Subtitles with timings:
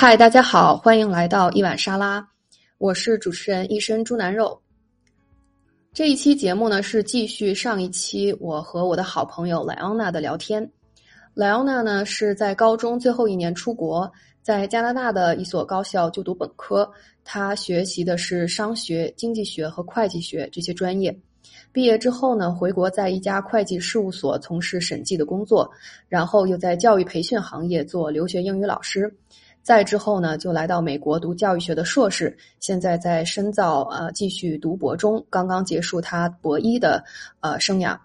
[0.00, 2.26] 嗨，大家好，欢迎来到一碗沙拉，
[2.78, 4.58] 我是主持人一身猪腩肉。
[5.92, 10.66] 这一期节目呢是继续上一期我和我的好朋友莱昂娜的聊天。
[11.34, 14.10] 莱昂娜呢是在高中最后一年出国，
[14.40, 16.90] 在加拿大的一所高校就读本科，
[17.22, 21.14] 她学习的是商学、经济学和会计学这些专业。
[21.72, 25.70] 毕业之后呢，回国在一家会计事务所从事审计的工作，
[26.08, 29.14] 然后又在教育培训行业做留学英语老师。
[29.62, 37.04] 再之后呢，就来到美国读教育学的硕士，现在在深造呃继续读博中，刚刚结束他博一的
[37.40, 37.96] 呃生涯。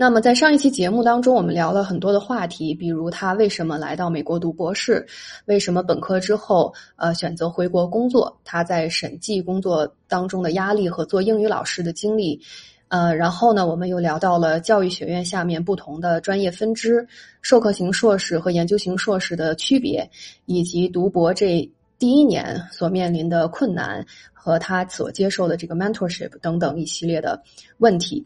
[0.00, 5.04] 那么在上一期节目当中，我们聊了很多的话题，比如他为什么来到美国读博士，
[5.46, 12.40] 为什么本科之后呃选择回国工作，他在审计工作当中的压力和做英语老师的经历。
[12.88, 17.06] 呃，然后呢，我们又聊到了教育学院下面不同的专业分支，
[17.42, 20.10] 授课型硕士和研究型硕士的区别，
[20.46, 27.42] 以及读博这第一年所面临的困难和他所接受的这个 mentorship 等等一系列的
[27.78, 28.24] 问题。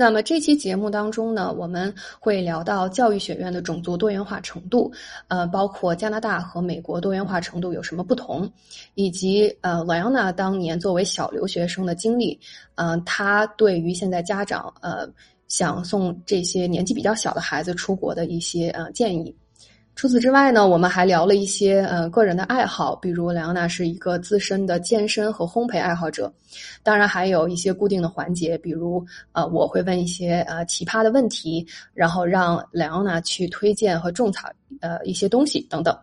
[0.00, 4.92] 那么这期节目当中呢，我们会聊到教育学院的种族多元化程度，
[5.26, 8.48] 呃，包括加拿大和美国多元化程度有什么不同，
[8.94, 12.38] 以及呃，莱昂娜当年作为小留学生的经历，
[12.76, 15.04] 嗯，他对于现在家长呃
[15.48, 19.34] 想送这些年纪比较小的孩子出国的一些呃建议。
[19.98, 26.32] 除此之外呢，我们还聊了一些呃个人的爱好，比如莱昂娜是一个资深的健身和烘焙爱好者，
[26.84, 34.48] 当然还有一些固定的环节，比如呃我会问一些呃奇葩的问题，然后让莱昂娜去推荐和种草
[34.80, 35.98] 呃一些东西等等。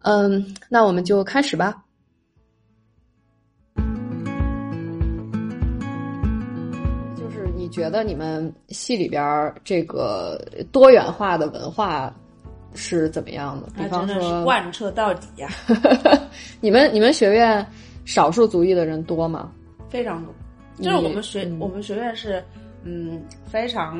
[0.00, 1.84] 嗯，那我们就开始吧。
[7.16, 12.12] 就是你觉得你们系里边这个多元化的文化？
[12.74, 13.68] 是怎么样的？
[13.76, 15.48] 比方说贯彻到底呀！
[16.60, 17.64] 你们你们学院
[18.04, 19.50] 少数族裔的人多吗？
[19.88, 20.34] 非常多，
[20.82, 22.44] 就是我们学我们学院是
[22.84, 23.98] 嗯非常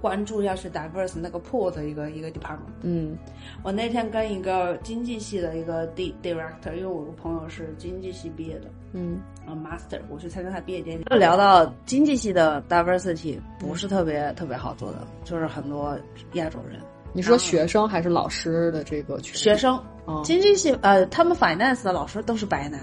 [0.00, 2.70] 关注要去 diverse 那个 pool 的一个一个 department。
[2.82, 3.16] 嗯，
[3.62, 15.98] 我那天跟一个经济系的一个 d director，因为我个朋友是经济系毕业的，嗯，啊 master，我去参加他毕业典礼，就聊到经济系的 diversity 不是特别特别好做的，就是很多
[16.34, 16.80] 亚洲人。
[17.12, 19.34] 你说学生还是老师的这个群？
[19.34, 19.82] 学生，
[20.22, 22.80] 经济系呃，他们 finance 的老师都是白男，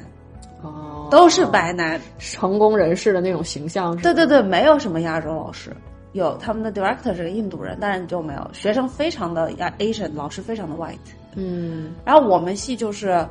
[0.61, 3.95] 哦，都是白男，成功人士的那种形象。
[3.97, 5.75] 对对对，没有什么亚洲老师，
[6.11, 8.49] 有他们的 director 是个印度人，但是就没有。
[8.53, 10.97] 学生非常的亚 Asian，老师非常的 white。
[11.35, 13.25] 嗯，然后我们系就是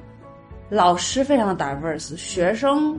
[0.70, 2.98] 老师非常的 diverse，学生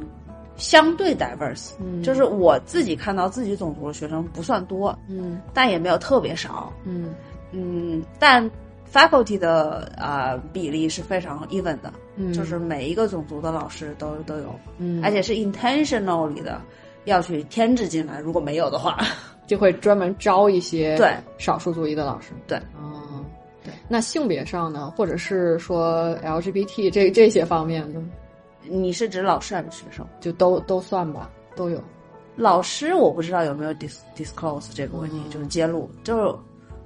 [0.56, 1.72] 相对 diverse，
[2.04, 7.14] 就是我自己看到自己种族的学生不算多，嗯，但也没有特别少，嗯。
[7.52, 8.50] 嗯，但
[8.92, 16.62] faculty 的啊比例是非常 even 的，嗯，就是每一个种族的老师都都有，嗯，而且是 intentionally 的
[17.06, 18.98] 要去添置进来，如果没有的话，
[19.48, 23.24] 就会专门招一些对少数族裔的老师，对，哦，
[23.64, 28.02] 对，那性别上呢，或者是说 LGBT 这这些方面呢？
[28.70, 30.06] 你是指老师还是学生？
[30.20, 31.82] 就都都算吧，都有。
[32.36, 36.36] 老师我不知道有没有 dis disclose 这个问题，就是揭露，就是。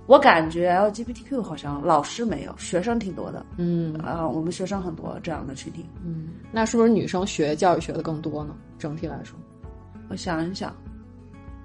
[0.08, 3.46] 我感觉 LGBTQ 好像老师没有，学生挺多的。
[3.58, 5.86] 嗯啊，我们学生很多这样的群体。
[6.04, 8.56] 嗯，那是不是女生学教育学的更多呢？
[8.78, 9.40] 整体来说，
[10.10, 10.76] 我想一想，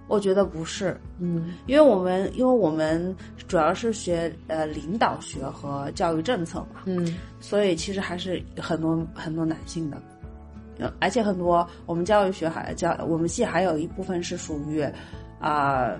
[0.07, 1.01] 我觉得不是。
[1.19, 3.17] 嗯，因为我们因为我们
[3.49, 6.83] 主要是学呃领导学和教育政策嘛。
[6.85, 10.01] 嗯，所以其实还是很多很多男性的，
[11.01, 14.87] 而且很多我们教育学还教我们系还有一部分是属于
[15.41, 15.91] 啊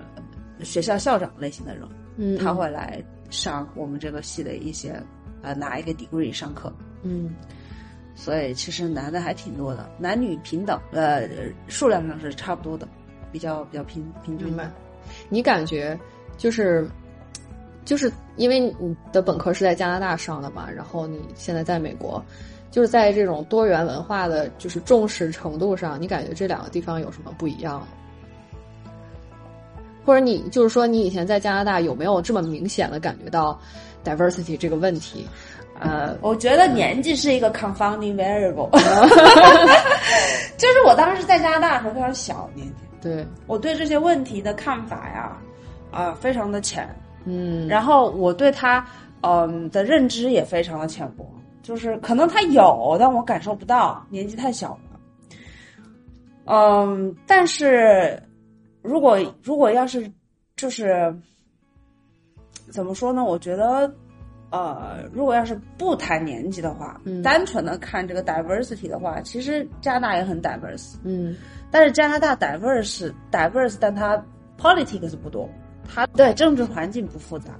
[0.59, 1.83] 学校校长类型的人。
[2.17, 5.01] 嗯，他会来上我们这个系的一些，
[5.41, 6.71] 呃，拿一个 degree 上课。
[7.03, 7.33] 嗯，
[8.15, 11.29] 所以其实男的还挺多的，男女平等，呃，
[11.67, 12.87] 数量上是差不多的，
[13.31, 14.73] 比较比较平平均吧。
[15.29, 15.97] 你感觉
[16.37, 16.89] 就是，
[17.85, 22.21] 就是因为你的本科是在加拿大上的嘛，然后你现在在美国，
[22.71, 27.87] 就是在这种多元文化的就是重视程度上，你感觉这两个地方有什么不一样？
[30.07, 33.59] 或者你就是说，你以前在加拿大有没有这么明显的感觉到
[34.05, 35.27] diversity 这个问题？
[35.81, 38.69] 呃，我觉得年纪是一个 confounding variable，
[40.57, 43.27] 就是我当时在加拿大的时候非常小年纪，对。
[43.47, 45.37] 我对这些问题的看法呀，
[45.91, 46.87] 啊，非常的浅，
[47.25, 48.83] 嗯，然后我对他
[49.21, 51.29] 嗯的认知也非常的浅薄，
[51.61, 54.99] 就是可能他有，但我感受不到，年纪太小了，
[56.45, 58.17] 嗯，但是。
[58.87, 60.09] 如果如果要是，
[60.55, 61.13] 就是
[62.71, 63.23] 怎么说呢？
[63.23, 63.93] 我觉得
[64.49, 67.21] 呃，如果要是不谈年纪的话，嗯。
[67.21, 71.35] 单纯的看这个 diversity 的话，其实加拿大也很 diverse，嗯。
[71.69, 74.23] 但是加拿大 diverse diverse，但它
[74.57, 75.49] politics 不多，
[75.85, 77.51] 它对政治环境不复杂，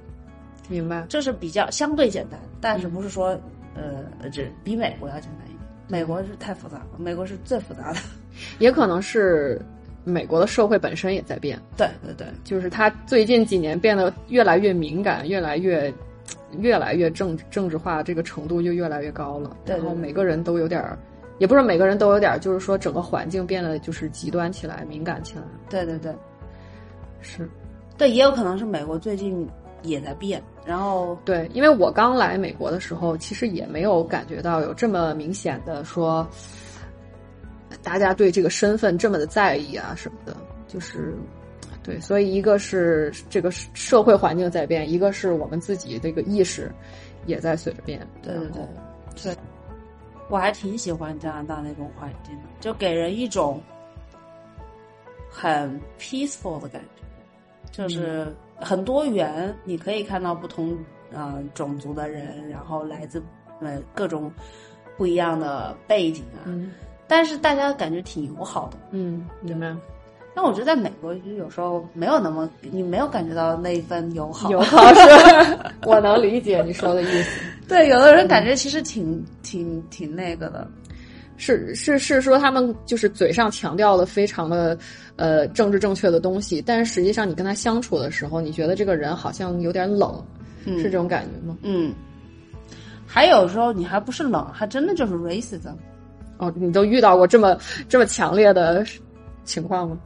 [0.68, 1.04] 明白。
[1.10, 3.38] 这是比较相对简单，但是不是说、
[3.74, 7.98] 呃这比美国要简单一点，美国是太复杂了，美国是最复杂的，
[8.58, 9.60] 也可能是
[10.08, 15.92] 美国的社会本身也在变，对对对，就是它最近几年变得越来越敏感，越来越
[16.58, 19.56] 越来越政政治化，这个程度就越来越高了。
[19.64, 20.98] 对然后每个人都有点儿，
[21.38, 25.42] 也不是每个人都有点儿，就是说整个环境变得就是极端起来，敏感起来。
[25.68, 26.12] 对对对。
[27.20, 27.48] 是。
[27.96, 29.46] 对，也有可能是美国最近
[29.82, 36.24] 也在变，然后对，因为我刚来美国的时候，其实也没有感觉到有这么明显的说，
[37.82, 40.36] 大家对这个身份这么的在意啊什么的，
[40.66, 41.14] 就是。
[41.80, 46.70] 对，所以一个是这个社会环境在变，一个是我们自己这个意识
[47.24, 48.06] 也在随着变。
[48.20, 48.62] 对对对，
[49.22, 49.36] 对，
[50.28, 53.58] 我还挺喜欢加拿大那种环境的，就给人一种
[55.30, 56.82] 很 peaceful 的感
[57.72, 60.76] 觉，就是很多元，你可以看到不同
[61.10, 63.22] 呃种族的人，然后来自
[63.62, 64.30] 呃各种
[64.98, 66.70] 不一样的背景啊，嗯
[67.08, 68.76] 但是大家感觉挺友好的。
[68.92, 69.74] 嗯，明白。
[70.34, 74.48] 但我觉得在美国就有时候没有那么，你没有感觉到那一份友好。
[74.52, 75.00] 友好是，
[75.84, 77.40] 我能理解你说的意思。
[77.66, 80.68] 对，有的人感觉其实挺挺挺那个的。
[81.40, 84.76] 是是是说他们就是嘴上强调的非常的
[85.16, 90.24] 呃政治正确的东西，但是实际上你跟他相处的时候，你觉得这个人好像有点冷，
[90.66, 91.56] 嗯是这种感觉吗？
[91.62, 91.92] 嗯，
[93.06, 95.74] 还有时候你还不是冷，还真的就是 racism。
[96.38, 97.56] 哦，你都遇到过这么
[97.88, 98.84] 这么强烈的
[99.44, 99.98] 情况吗？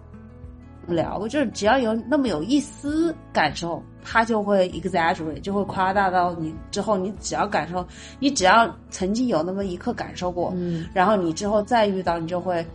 [0.89, 7.87] 聊过，就是只要有那么有一丝感受，他就会 exaggerate，就会夸大到你之后，你只要感受，
[8.19, 10.85] 你只要曾经有那么一刻感受过，嗯。
[10.93, 12.67] 然后你之后再遇到，你就会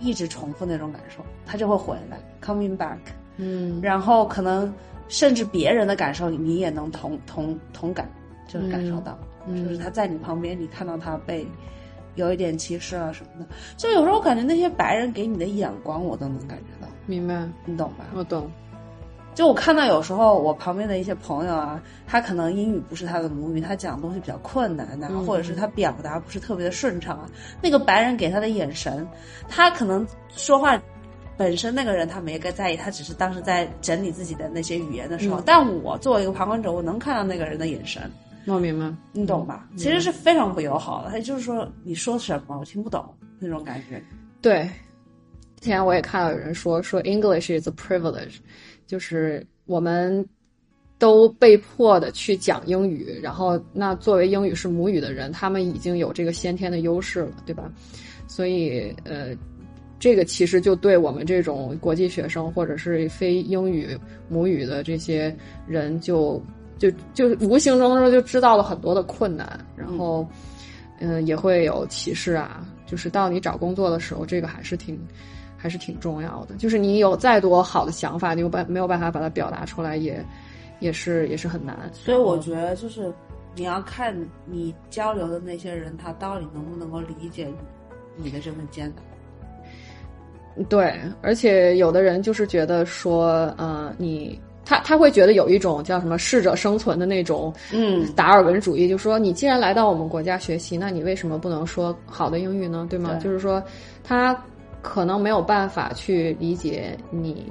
[0.00, 2.18] 一直重复那种感受，他就会回来。
[2.44, 2.98] Coming back，
[3.38, 3.80] 嗯。
[3.82, 4.70] 然后可能
[5.08, 8.06] 甚至别人的感受你也能同同同感，
[8.46, 9.64] 就是感受到，嗯。
[9.64, 11.46] 就是他在你旁边，你看到他被
[12.16, 13.46] 有一点歧视啊什么的，
[13.76, 18.04] 就有时候我感觉那些白人给你的眼光，我都能感觉到，明白，你懂吧？
[18.14, 18.50] 我懂。
[19.34, 27.28] 就我看到有时候我旁边的一些朋友啊，他可能英语不是他的母语，他讲的东西比较困难呐、嗯或者是他表达不是特别的顺畅啊。
[27.60, 29.06] 那个白人给他的眼神，
[29.46, 30.80] 他可能说话
[31.36, 35.38] 本身那个人他没个在意，他只是当时在整理自己的那些语言的时候。
[35.38, 38.10] 嗯但我作为一个旁观者，我能看到那个人的眼神，
[38.54, 39.68] 我明白，你懂吧？
[39.76, 43.04] 其实是非常不友好的，他就是说你说什么我听不懂
[43.38, 44.02] 那种感觉。
[44.40, 44.68] 对。
[45.58, 48.36] 之前我也看到有人说说 English is a privilege，
[48.86, 50.24] 就是我们
[50.98, 57.72] 都被迫的去讲英语，然后那作为英语是母语的人，他们已经有这个先天的优势了，对吧？
[58.28, 59.34] 所以呃，
[59.98, 63.98] 这个其实就对我们这种国际学生或者是非英语
[64.28, 65.34] 母语的这些
[65.66, 66.40] 人就，
[66.78, 70.26] 就就无形中就知道了很多的困难，然后
[71.00, 74.98] 嗯、呃也会有歧视啊，就是到你找工作的时候，这个还是挺。
[75.58, 80.24] 还是挺重要的，就是你有再多好的想法，你有办没有办法把它表达出来，也
[80.80, 81.90] 也是也是很难。
[81.92, 83.12] 所以我觉得就是
[83.56, 84.14] 你要看
[84.44, 90.64] 你交流的那些人，他到底能不能够理解你你的这份艰难。
[90.68, 102.86] 对，而且有的人就是觉得说，呃，你他他会觉得有一种叫什么适者生存的那种，嗯，达尔文主义，就说你既然来到我们国家学习，那你为什么不能说好的英语呢？
[102.90, 103.10] 对吗？
[103.14, 103.62] 对就是说
[104.02, 104.36] 他
[104.82, 107.46] 可能没有办法去理解你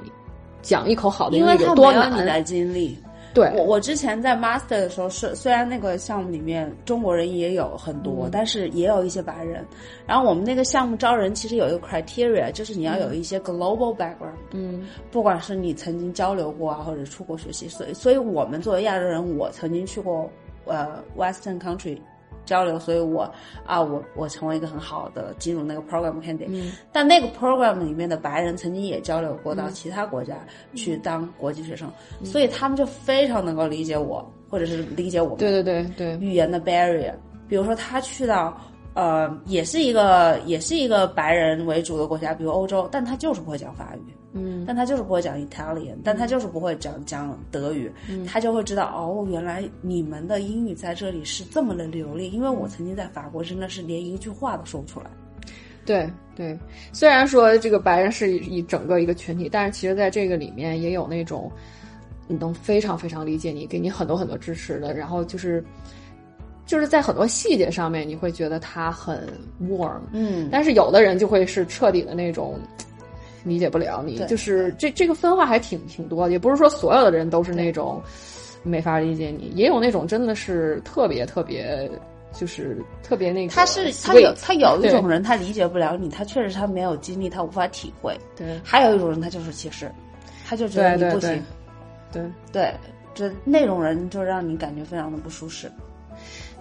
[0.62, 2.26] 讲一口好的英语有多他没有你难。
[2.26, 2.98] 的经历。
[3.36, 9.64] 对，我我之前在 master 的时候是，虽然那个项目里面中国人也有很多，嗯但是也有一些白人。
[10.08, 17.68] 然后我们那个项目招人其实有一个 criteria，就是你要有一些 global background，嗯不管是你曾经交流过啊，或者出国学习。
[17.68, 20.32] 所以，所以我们作为亚洲人，我曾经去过
[20.64, 22.00] 呃 Western country
[22.46, 23.30] 交流，所以我
[23.66, 26.48] 啊，我我成为一个很好的进入那个 program candidate。
[26.50, 26.72] 嗯。
[26.92, 30.36] 但那个 program 里面的白人曾经也交流过到其他国家
[30.74, 31.92] 去当国际学生，
[32.24, 37.14] 所以他们就非常能够理解我，或者是理解我们对对对对，语言的 barrier。
[37.48, 38.60] 比如说他去到
[38.96, 44.64] 呃，也是一个也是一个白人为主的国家，比如欧洲，但他就是不会讲法语，嗯。
[44.68, 47.92] 但他就是不会讲 Italian，但他就是不会讲讲德语，
[48.28, 55.08] 他就会知道哦，原来你们的英语在这里是这么的流利，因为我曾经在法国真的是连一句话都说不出来。
[55.86, 56.58] 对对，
[56.92, 61.52] 虽然说这个白人是一整个一个群体，但是其实在这个里面也有那种，
[62.28, 65.64] 能非常非常理解你，给你很多很多支持的，然后就是
[66.66, 72.60] 就是在很多细节上面，你会觉得他很 warm，嗯，但是有的人就会是彻底的那种
[73.46, 78.02] 理解不了你，对就是这这个分化还挺挺多的，也不是说所有的人都是那种
[78.64, 81.90] 没法理解你，也有那种真的是特别特别
[82.34, 89.90] 就是特别那个他是他有他有一种人他理解不了你，他确实他没有经历，他无法体会；对还有一种人他就是歧视，
[90.46, 91.42] 他就觉得你不行，
[92.12, 92.24] 对。
[92.52, 92.74] 对，
[93.14, 95.72] 这那种人就让你感觉非常的不舒适。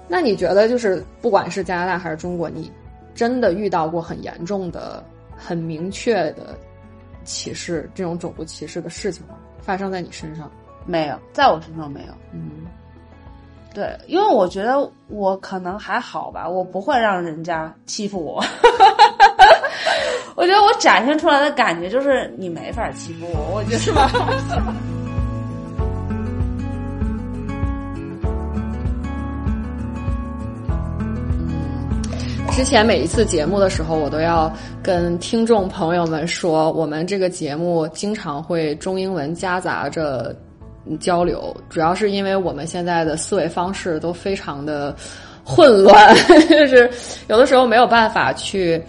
[0.06, 2.70] 那你觉得就是不管是加拿大还是中国，你
[3.14, 5.02] 真的遇到过很严重的、
[5.36, 6.56] 很明确的
[7.24, 9.34] 歧视这种种族歧视的事情吗？
[9.60, 10.50] 发生在你身上？
[10.86, 12.12] 没有，在我身上没有。
[12.32, 12.66] 嗯，
[13.72, 18.44] 对，因为我觉得我可能还好吧，我不会让人家欺负我。
[20.36, 24.10] 我觉得我展现出来的感觉就是你没法欺负我，我觉得是吧？
[32.54, 40.34] 之前每一次节目的时候，我都要跟听众朋友们说，我们这个节目经常会中英文夹杂着
[41.00, 44.94] 交流，主要是因为我们现在的思维方式都非常的
[45.44, 46.14] 混乱，
[46.48, 46.88] 就是
[47.26, 48.80] 有的时候没有办法去。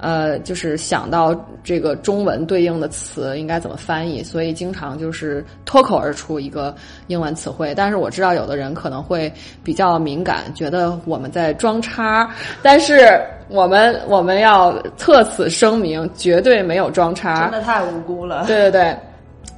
[0.00, 6.74] 呃，就是想到这个中文对应的词应该怎么翻译，所以经常就是脱口而出一个
[7.08, 7.74] 英文词汇。
[7.74, 9.30] 但是我知道有的人可能会
[9.62, 18.46] 比较敏感，觉得我们在装叉，但是我们我们要特此声明，绝对没有装叉，真的太无辜了。
[18.46, 18.96] 对对对，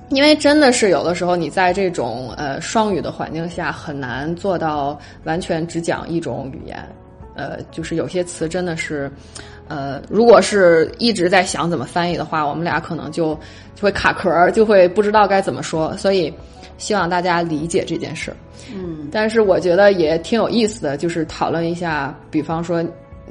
[0.09, 6.85] 因为真的是有的时候你在这种呃双语的环境下很难做到完全只讲一种语言，
[7.37, 9.09] 呃，就是有些词真的是。
[9.73, 13.35] 呃，如果是一直在想怎么翻译的话，我们俩可能就
[13.75, 15.97] 就会卡壳，就会不知道该怎么说。
[15.97, 16.31] 所以，
[16.76, 18.31] 希望大家理解这件事。
[18.71, 22.85] 嗯，但是我觉得也挺有意思的，就是讨论一下，比方说，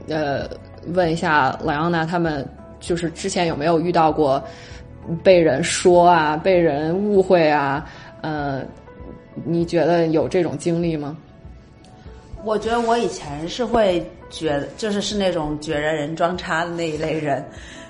[0.07, 0.49] 呃，
[0.95, 2.43] 问一下莱昂娜他们，
[2.79, 4.43] 就是之前有没有遇到过
[5.21, 7.85] 被人说啊、被人误会啊？
[8.21, 8.63] 呃，
[9.45, 11.15] 你觉得有这种经历吗？
[12.43, 17.43] 我觉得我以前是会觉得，就是是那种觉着人装叉的那一类人，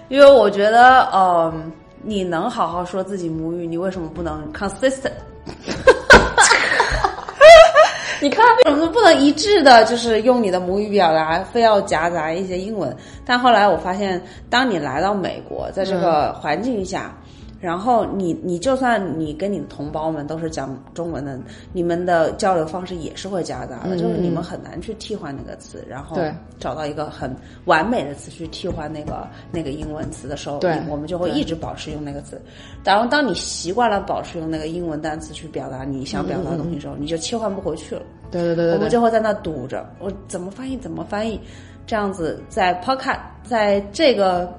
[0.09, 1.53] 因为我觉得，呃，
[2.01, 5.11] 你能好好说自己母语，你为什么不能 consistent？
[8.21, 12.95] 你看，为什么不能一致的，就是用你的母语表达，非要夹杂一些英文？
[13.25, 17.15] 但后来我发现，当你来到美国，在这个环境下。
[17.61, 21.39] 然后你你就算你跟你的同胞们都是讲中文的，
[21.71, 27.33] 你们的交流方式也是会夹杂的，嗯就是你们很难去替换那个词，然后对找到一个很
[27.65, 32.41] 完美的词去替换那个那个英文词的时候，对我们就会一直保持用那个词。
[32.83, 38.01] 然后当你习惯了保持用那个英文单词去表达你想表达的东西的时候，你就切换不回去了。
[38.31, 41.39] 对对对对对，我们就会在那堵着，我怎么翻译怎么翻译，
[41.85, 44.51] 这样子在 Podcast 在这个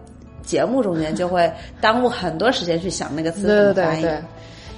[0.42, 4.02] 节目中间就会耽误很多时间去想那个词对怎么翻译。
[4.02, 4.22] 对对对，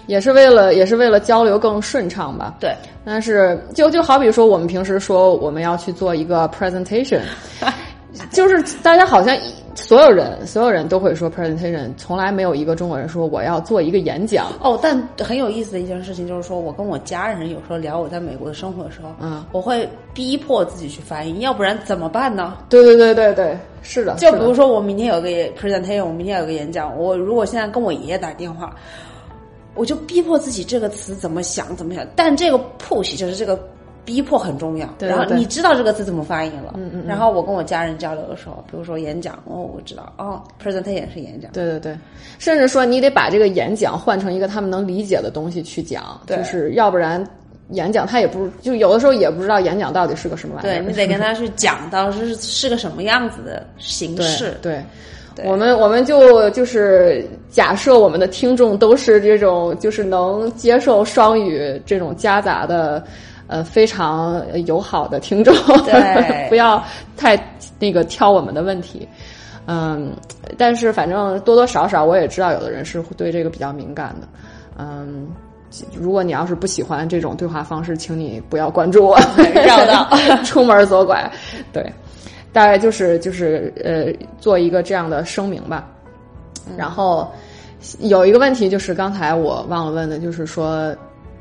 [0.07, 2.55] 也是为了也是为了交流更顺畅吧。
[2.61, 7.21] 对但是就就好比说，我们平时说我们要去做一个 presentation，
[8.31, 9.37] 就是大家好像
[9.77, 14.47] 所有人所有人都会说 presentation，从来没有一个中国人说我要做一个演讲。
[14.61, 22.57] 哦，但很有意思的一件事情就是说，我跟我家人有时候聊我在美国的生活的时候，嗯，我会逼迫自己去翻译，要不然怎么办呢？
[22.69, 24.15] 对对对对对，是的。
[24.15, 25.29] 就比如说，我明天有个
[25.59, 28.75] presentation，我明天有个演讲，我如果现在跟我爷爷打电话，
[29.75, 33.59] 我就逼迫自己这个词怎么想怎么想，但这个 push 就是这个
[34.05, 34.87] 逼迫很重要。
[34.99, 41.99] 对对然后你知道这个词怎么发音了，嗯嗯嗯然后我跟我家人交流的时候，比如说演讲，哦，我知道，哦，presentation 是演讲，对对对，
[42.39, 47.25] 甚至说你得把这个演讲换成一个他们能理解的东西去讲，对就是要不然
[47.71, 50.83] 演讲他也不就有的时候也不知道演讲到底是个什么玩意儿。
[50.83, 54.57] 对你得跟他去讲到是是个什么样子的形对式。
[54.61, 54.83] 对。
[55.37, 63.03] 对我们我们就就是假设我们的听众都是这种就是能接受双语这种夹杂的，
[63.47, 66.83] 呃非常友好的听众，对 不要
[67.17, 67.39] 太
[67.79, 69.09] 那个挑我们的问题。
[69.67, 70.13] 嗯，
[70.59, 74.29] 但是反正多多少少我也知道有的人是对这个比较敏感的。
[74.77, 75.27] 嗯，
[75.99, 79.19] 如果你要是不喜欢这种对话方式，请你不要关注我，
[79.65, 81.31] 绕道 出门左拐。
[81.73, 81.91] 对，
[82.53, 85.89] 大概就是就是呃，做一个这样的声明吧。
[86.77, 87.27] 然后
[88.01, 90.95] 有一个问题就是刚才我忘了问的，就是说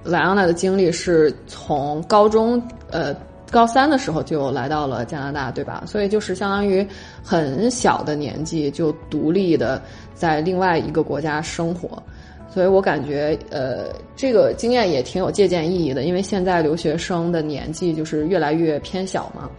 [0.04, 3.16] 莱昂娜的经历是从高中呃
[3.50, 5.84] 高三的时候就来到了加拿大，对吧？
[5.86, 6.86] 所以就是相当于
[7.24, 9.82] 很小的年纪就独立的
[10.14, 12.02] 在另外一个国家生活。
[12.50, 19.50] 所以我感觉呃这个经验也挺有借鉴意义的，因为现在留学生的年纪就是越来越偏小嘛。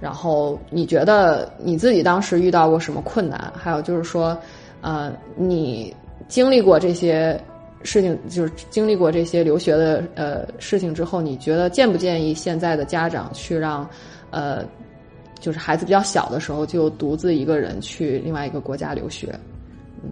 [0.00, 3.50] 然后你觉得你自己当时遇到过什么困难？
[3.56, 4.36] 还有就是说，
[4.82, 5.94] 呃，你
[6.28, 7.40] 经历过这些
[7.84, 13.88] 事情，就是经历过这些留学的呃事情之后，你觉得建不建议现在的家长去让
[14.30, 14.64] 呃，
[15.38, 19.38] 就是孩子比较小的时候就独自一个人去另外一个国家留学？
[20.02, 20.10] 嗯，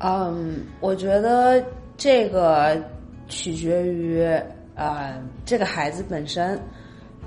[0.00, 1.64] 嗯我觉得
[1.96, 2.76] 这个
[3.28, 4.22] 取决于
[4.74, 6.60] 呃这个孩子本身。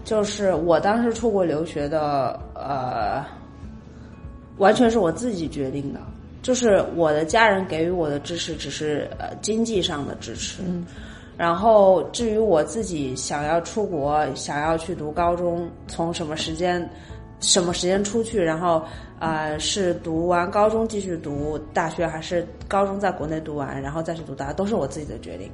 [0.04, 3.22] 就是我当时出国留学的，呃，
[4.58, 6.00] 完全是我自己决定的。
[6.41, 10.62] 就是我的家人给予我的支持，只是呃经济上的支持。
[10.65, 10.86] 嗯。
[11.38, 16.89] 然后至于我自己想要出国，想要去读高中，从什么时间，
[17.39, 18.82] 什么时间出去，然后
[19.20, 25.51] 啊是读完高中继续读大学，还是高中在国内读完，然后再去读大学，都是我自己的决定。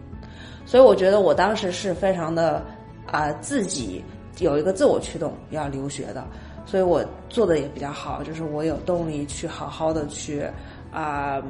[0.65, 2.63] 所以我觉得我当时是非常的
[3.05, 4.03] 啊自己。
[4.39, 6.25] 有一个自我驱动要留学的，
[6.65, 10.45] 所以我做的也比较好，就是我有动力去好好的去
[10.91, 11.41] 啊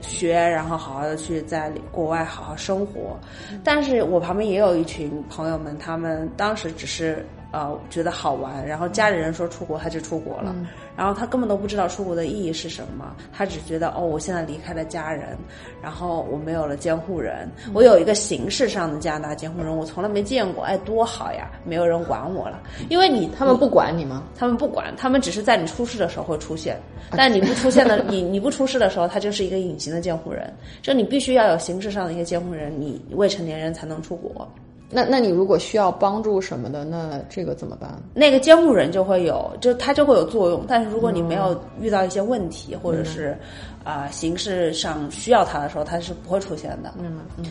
[0.00, 3.18] 学，然后好好的去在国外好好生活。
[3.64, 10.54] 但是我旁边也有一群朋友们，他们当时只是呃觉得好玩，然后家里人说出国，他就出国了。
[10.96, 15.38] 然后他根本都不知道出国的意义是什么，他只觉得哦，我现在离开了家人，
[15.80, 24.24] 然后我没有了监护人，我有一个形式上的加拿大监护人，我从来没见过，哎，多好呀，没有人管我了，因为你他们不管你吗？
[24.36, 26.76] 他们不管，他们只是在你出事的时候会出现，
[27.12, 30.52] 但你不出现的， 你你不出事的时候，他就是一个隐形的监护人，
[30.82, 34.46] 就你必须要有形式上的一个监护人，你未成年人才能出国。
[34.90, 37.90] 那那你如果需要帮助什么的，那这个怎么办？
[38.14, 40.64] 那个监护人就会有，就他就会有作用。
[40.66, 43.36] 但是如果你没有遇到一些问题，或者是
[43.84, 46.94] 啊形式上需要他的时候，他是不会出现的。
[46.98, 47.44] 嗯嗯，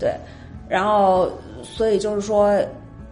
[0.00, 0.12] 对。
[0.68, 1.30] 然后，
[1.62, 2.60] 所以就是说，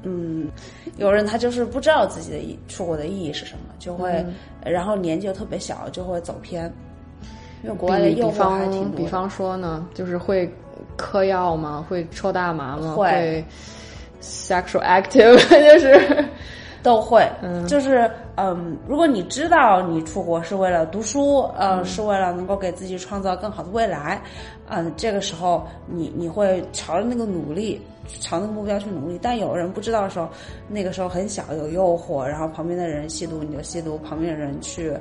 [0.03, 0.49] 嗯，
[0.97, 4.27] 有人他就是不知道自己的出国的意义是什么，就会，
[4.65, 6.73] 然后年纪又特别小，就会走偏。
[7.63, 8.97] 因为国外的诱惑还挺多。
[8.97, 10.53] 比方说呢，就是会。
[10.99, 11.87] 嗑药吗？
[11.89, 12.95] 会抽大麻吗？
[12.95, 13.43] 会
[14.21, 16.25] ，sexual active 就是
[16.83, 17.27] 都会，
[17.67, 24.21] 就是嗯，如果你知道你出国是为了读书，呃，是为了能够给自己创造更好的未来，
[24.69, 27.81] 嗯，这个时候你你会朝着那个努力，
[28.21, 29.19] 朝那个目标去努力。
[29.21, 30.29] 但有人不知道的时候，
[30.69, 34.93] 那个时候很小有诱惑，然后旁边的人吸毒你就吸毒，旁边的人去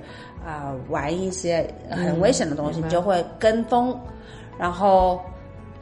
[0.44, 3.98] 啊玩一些很危险的东西，你就会跟风，
[4.58, 5.20] 然后。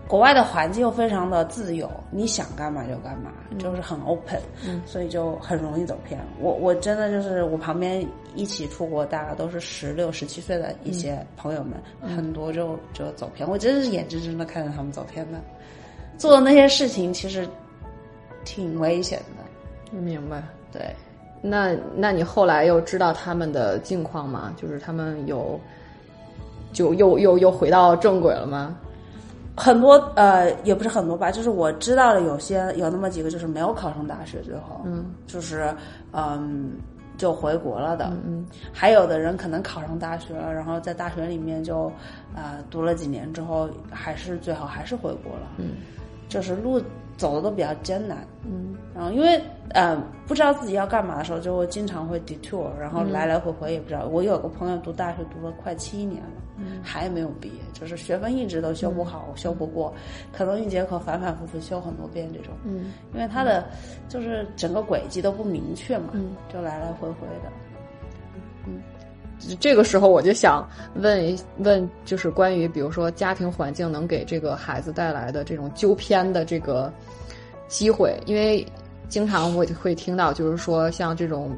[0.08, 4.40] 国外的环境又非常的自由，你想干嘛就干嘛，就是很 open，
[4.86, 6.20] 所以就很容易走偏。
[6.40, 11.74] 我我真的就是我旁边一起出国，大家都是十六、十七岁的一些朋友们，
[12.16, 13.50] 很多就就走偏。
[13.50, 15.40] 我真是眼睁睁的看着他们走偏的，
[16.20, 17.48] 做的那些事情其实
[18.44, 19.98] 挺危险的。
[19.98, 20.44] 明白？
[20.72, 20.82] 对。
[21.42, 24.54] 那那你后来又知道他们的境况吗？
[24.56, 25.60] 就是他们有
[26.72, 28.78] 就又又又回到正轨了吗？
[29.56, 35.74] 很多呃，也不是很多吧，就是我知道的有些有那么几个，就是没有考上大学，最后，嗯，就是
[36.12, 36.72] 嗯，
[37.18, 41.92] 就回国了的，嗯，还有的人可能考上大学了，然后在大学里面就
[42.36, 45.78] 呃读了几年之后，还是最后还是回国了，嗯，
[46.28, 46.82] 就是路
[47.18, 49.96] 走的都比较艰难，嗯，然后因为呃
[50.28, 54.06] 不知道自己要干嘛的时候，就会经常会 detour，然后来来回回也不知道。
[54.06, 56.42] 我有个朋友读大学读了快七年了。
[56.82, 59.94] 还没有毕业，就是学分一直都修不好，修不过，
[60.32, 62.54] 可能一节课反反复复修很多遍这种。
[62.64, 63.66] 嗯，因为他的
[64.08, 67.52] 就是整个轨迹都不明确嘛，嗯，就来来回回的。
[69.60, 76.92] 这个时候我就想问一问，就是关于比如说家庭环境能给这个孩子带来的这种纠偏的这个
[77.68, 78.66] 机会，因为
[79.10, 81.56] 经常我会听到，就是说像这种。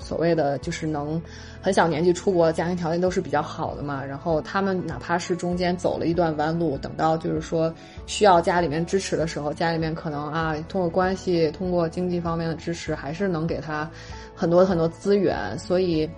[0.00, 1.20] 所谓的就是能
[1.62, 4.04] 很小年纪出国，家庭条件都是比较好的嘛。
[4.04, 7.72] 然后他们哪怕是中间走了一段弯路，等到就是说
[8.04, 13.88] 需要家里面支持的时候，家里面可能啊通过关系、通过经济方面的支持，还是能给他
[14.34, 15.56] 很多很多资源。
[15.56, 16.08] 所以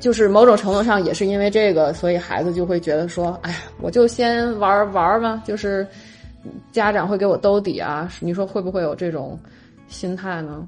[0.00, 5.86] 就是某种程度上也是因为这个，所以孩子就会觉得说：“哎呀，我就先玩玩嘛。”就是
[6.72, 8.10] 家长会给我兜底啊。
[8.20, 9.38] 你说会不会有这种
[9.88, 10.66] 心态呢？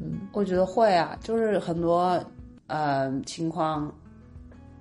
[0.00, 2.18] 嗯，我觉得会啊，就是很多
[2.66, 3.92] 呃情况，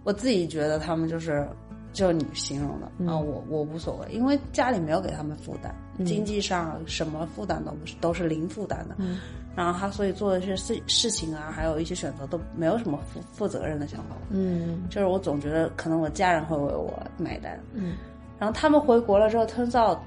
[0.03, 1.47] 我自己觉得他们就是
[1.93, 8.95] 就你形容的啊，我我无所谓，因为家里没有给他们负担，经济上什么负担都不是，都是零负担的。
[8.97, 9.19] 嗯，
[9.55, 14.15] 然后他所以做的一些事事情啊，还有一些选择都没有什么负负责任的想法。
[14.29, 17.59] 嗯，就是我总觉得可能我家人会为我买单。
[17.73, 17.95] 嗯，
[18.39, 19.97] 然后他们回国了之后，turns out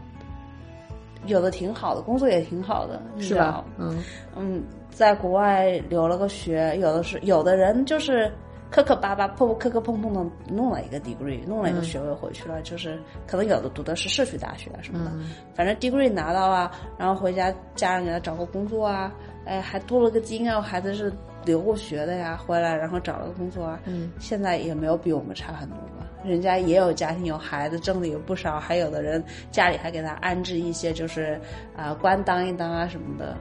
[1.26, 3.64] 有的挺好的，工作也挺好的，是吧？
[3.78, 4.02] 嗯
[4.36, 8.32] 嗯，在国外留了个学，有的是有的人就是
[8.74, 19.12] 磕磕巴巴、破破磕磕碰碰的弄了一个 degree，弄了一个学位回去了，就是可能有的读的是社区大学啊什么的，嗯反正 degree 拿到了，然后回家家人给他找个工作啊，
[19.44, 21.12] 哎，还镀了个金啊，孩子是
[21.44, 26.04] 留过学的呀，回来然后找了个工作啊，嗯，现在也没有比我们差很多吧。
[26.24, 31.40] 人家也有家庭有孩子，挣的也不少，还有的人家里还给他安置一些就是
[31.76, 33.36] 啊、官当一当啊什么的。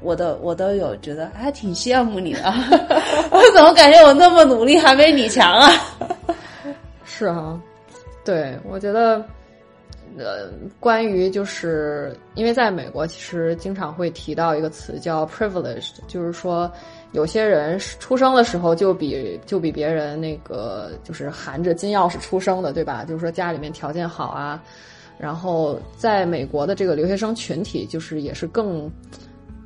[0.00, 2.42] 我都我都有觉得还挺羡慕你的，
[3.30, 5.70] 我怎么感觉我那么努力还没你强啊？
[7.04, 7.60] 是哈，
[8.24, 9.24] 对，我觉得，
[10.16, 16.70] 呃，关于就是因为在美国，其实经常会提到一个词叫 privileged，就是说
[17.12, 23.04] 有些人出生的时候就比就比别人那个就是含着金钥匙出生的，对吧？
[23.04, 24.62] 就是说家里面条件好啊，
[25.18, 28.88] 然后在美国的这个留学生群体，就是也是更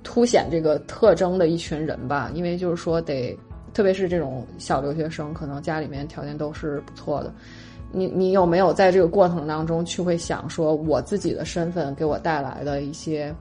[0.03, 3.39] 凸显这个特征的一群人吧，因为就是说得。
[3.75, 7.33] 特别是这种小留学生，可能家里面条件都是不错的。
[7.91, 13.35] 你你有没有在这个过程当中去会想说，我自己的身份给我带来的一些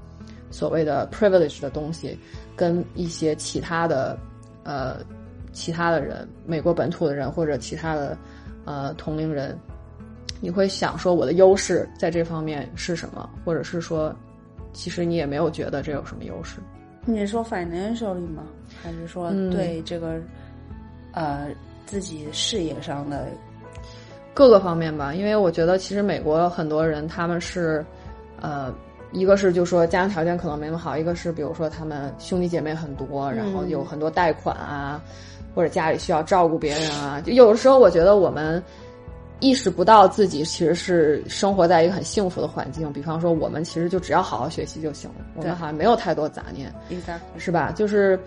[0.49, 2.17] 所谓的 privilege 的东西，
[2.55, 4.17] 跟一些其他的
[4.63, 4.99] 呃
[5.51, 8.17] 其他的人，美国本土的人或者其他的
[8.63, 9.59] 呃同龄人，
[10.39, 14.15] 你会想说我的优势在这方面是什么，或者是说，
[14.73, 16.59] 其实你也没有觉得这有什么优势。
[17.05, 18.43] 你是说 financially 吗？
[18.83, 20.19] 还是说嗯对这个、
[21.13, 21.47] 呃
[21.85, 23.27] 自己事业上的？
[24.33, 27.85] 各个方面吧，因为我觉得其实美国很多人他们是，
[28.39, 28.73] 呃，
[29.11, 35.03] 一个是就说家庭条件可能没那么好，一个是比如说他们兄弟姐妹很多，然后有很多贷款啊，
[35.53, 38.63] 或者家里需要照顾别人啊，就有的时候我觉得我们
[39.41, 46.71] 意识不到自己其实是生活在一个很幸福的环境，比方说我们其实就只要好好学习就行了，我们好像没有太多杂念。
[47.37, 47.73] 是吧？
[47.75, 48.17] 就是，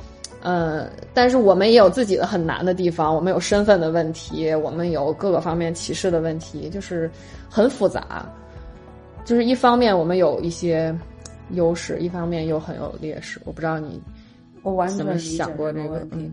[0.42, 7.11] 呃，但是我们也有自己的很难的地方，我们有身份的问题，我们有各个方面歧视的问题，就是
[7.48, 8.29] 很复杂。
[9.24, 10.94] 就是一方面我们有一些
[11.50, 13.40] 优势，一方面又很有劣势。
[13.44, 14.03] 我不知道你
[14.62, 16.11] 我完全想过这个这个问？
[16.11, 16.16] 题。
[16.18, 16.33] 嗯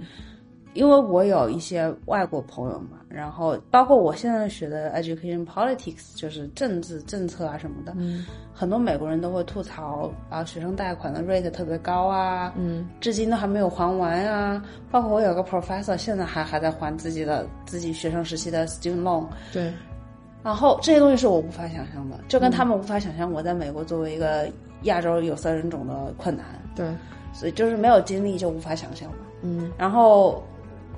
[0.74, 8.26] 因为我有一些外国朋友嘛，然后包括我现在学的 education politics，就是政治政策啊什么的，嗯。
[8.54, 12.88] 很多美国人都会吐槽啊，学生贷款的 rate 特别高啊，嗯。
[13.00, 14.64] 至今都还没有还完啊。
[14.92, 19.74] 包括我有个 professor，现在还还在还自己的自己学生时期的 student loan，对，
[20.44, 24.50] 然后这些东西是我无法想象的，就跟他们无法想象我在美国作为一个
[24.84, 26.46] 亚洲有色人种的困难，
[26.76, 26.86] 对，
[27.34, 29.18] 所以就是没有经历就无法想象嘛。
[29.42, 29.72] 嗯。
[29.78, 30.44] 然后，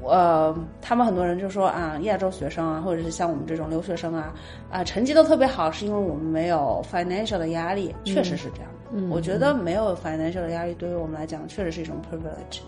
[0.05, 4.33] 呃，他们很多人就说啊，亚洲学生啊，或者是像我们这种留学生啊，
[4.71, 8.69] 啊，成绩都特别好，是因为我们没有 financial 的压力，确实是这样。
[8.91, 12.59] 嗯我觉得没有 financial 的压力，对于我们来讲，确实是一种 privilege，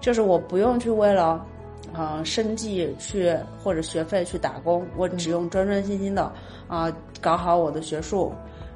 [0.00, 1.44] 就是我不用去为了。
[1.92, 6.32] 啊、生计去或者学费去打工，我只用专专心心的
[6.66, 8.32] 啊、搞好我的学术，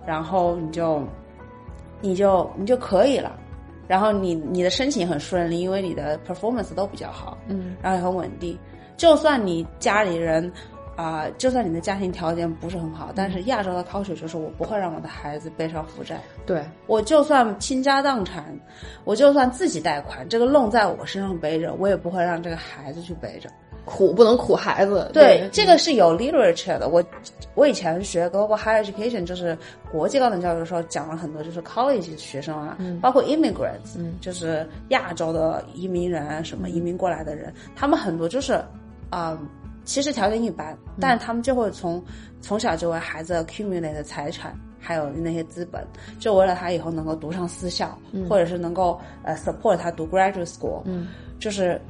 [0.07, 1.03] 然后你就
[2.01, 3.37] 你就你就可以了。
[3.89, 8.57] 然后你你的申请很顺利，因为你的 performance 都比较好，嗯然后也很稳定。
[8.97, 10.53] 就算你家里人
[10.95, 16.21] 啊、就算你的家庭条件不是很好，但是亚洲的 culture 就是我不会让我的孩子背上负债。
[16.45, 18.53] 对，我就算倾家荡产，
[19.05, 23.49] 我就算自己贷款，这个 loan 在我身上背着，我也不会让这个孩子去背着。
[23.89, 25.11] 苦不能苦孩子。
[25.15, 26.89] 对，这个是有 literature 的。
[26.89, 27.03] 我
[27.55, 29.57] 我以前学 global higher education，就是
[29.91, 38.63] 国际高等教育的时候，讲了很多，就是 college 学生啊，包括 immigrants，、就是亚洲的移民人啊，什么移民过来的人，他们很多就是
[39.09, 39.39] 啊、
[39.85, 42.05] 其实条件一般，但是他们就会从
[42.43, 44.55] 从小就为孩子 accumulate 的财产。
[44.81, 45.85] 还有那些资本，
[46.21, 47.99] 就为了他以后能够读上私校，
[48.29, 51.09] 或者是能够呃 support 他读 graduate school，嗯。
[51.41, 51.81] 就是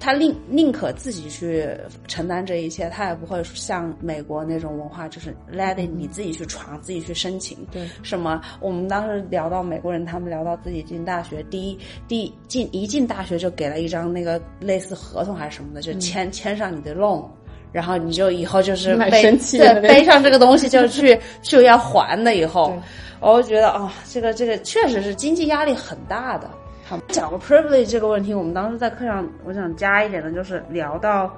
[0.00, 1.68] 他宁宁可自己去
[2.08, 7.58] 承担这一切，他也不会像美国那种文化，就是 let it 你自己去闯，自己去申请。
[7.70, 8.40] 对，什么？
[8.60, 17.24] 我们当时聊到美国人，他们聊到自己进大学，第一第一进一进大学就给了一张那个类似合同还是什么的，就签、签上你的 loan。
[17.72, 22.76] 然后你就以后就是背对的背上这个东西就去 就要还的以后，
[23.20, 26.50] 我就觉得啊、这个这个确实是经济压力很大的。
[26.90, 31.32] 好，讲个 privilege 这个问题，我们当时在课上，我想加一点的就是聊到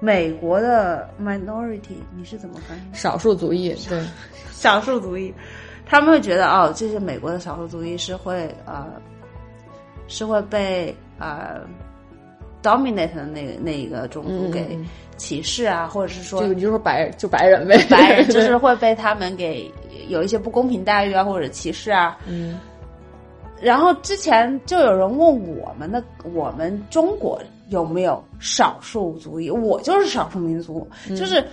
[0.00, 2.80] 美国的 minority，你是怎么翻译？
[2.92, 4.02] 少数族裔，对，
[4.50, 5.32] 少数族裔，
[5.86, 8.84] 他们会觉得哦，这些美国的少数族裔是会呃
[10.08, 11.60] 是会被呃
[12.60, 14.76] dominate 的那个那个种族给
[15.16, 19.72] 歧视啊，或者是说就你就说白就白人呗，白人 就是会被他们给
[20.08, 22.18] 有一些不公平待遇啊，或者歧视啊。
[22.26, 22.58] 嗯。
[23.60, 26.02] 然后之前就有人问我们的，
[26.34, 29.50] 我们中国有没有少数族裔？
[29.50, 31.44] 我就是少数民族，就是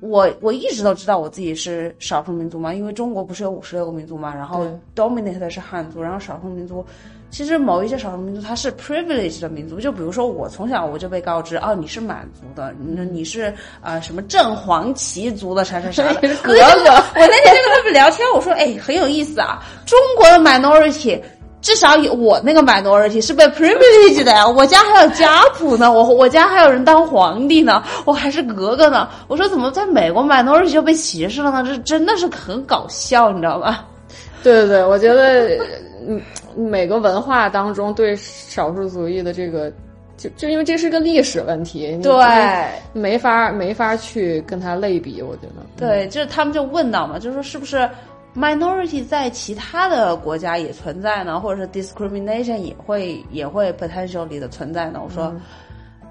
[0.00, 6.84] 我我一直都知道我自己是少数民族嘛，因为中国不是有五十六个民族嘛，然后 dominate 的是汉族，然后少数民族。
[7.30, 16.28] 其实某一些少数民族它是 privileged 的民族，就比如说我从小我就被告知，哦，你是满族的，你你是啊什么正黄旗族的啥啥啥的。
[16.42, 21.20] 格格，我那天就跟他们聊天，我说，哎，很有意思啊，中国的 minority
[21.62, 29.08] 至少有我那个 minority 是被 privilege 的呀，我家还有家谱呢，我我家还有人当皇帝呢，我还是格格呢。
[29.28, 31.62] 我说怎么在美国 minority 就被歧视了呢？
[31.62, 33.86] 这真的是很搞笑，你知道吧？
[34.42, 35.58] 对对对，我觉得
[36.06, 36.20] 嗯。
[36.56, 39.72] 每个文化当中对少数族裔的这个，
[40.16, 42.20] 就就因为这是个历史问题，对，
[42.92, 45.62] 没法没法去跟他类比，我觉得。
[45.76, 47.88] 对，就是他们就问到嘛，就是说是不是
[48.34, 55.00] minority 在其他的国家也存在呢，或者是 discrimination 也会也会 potentially 的存在呢？
[55.02, 55.32] 我说。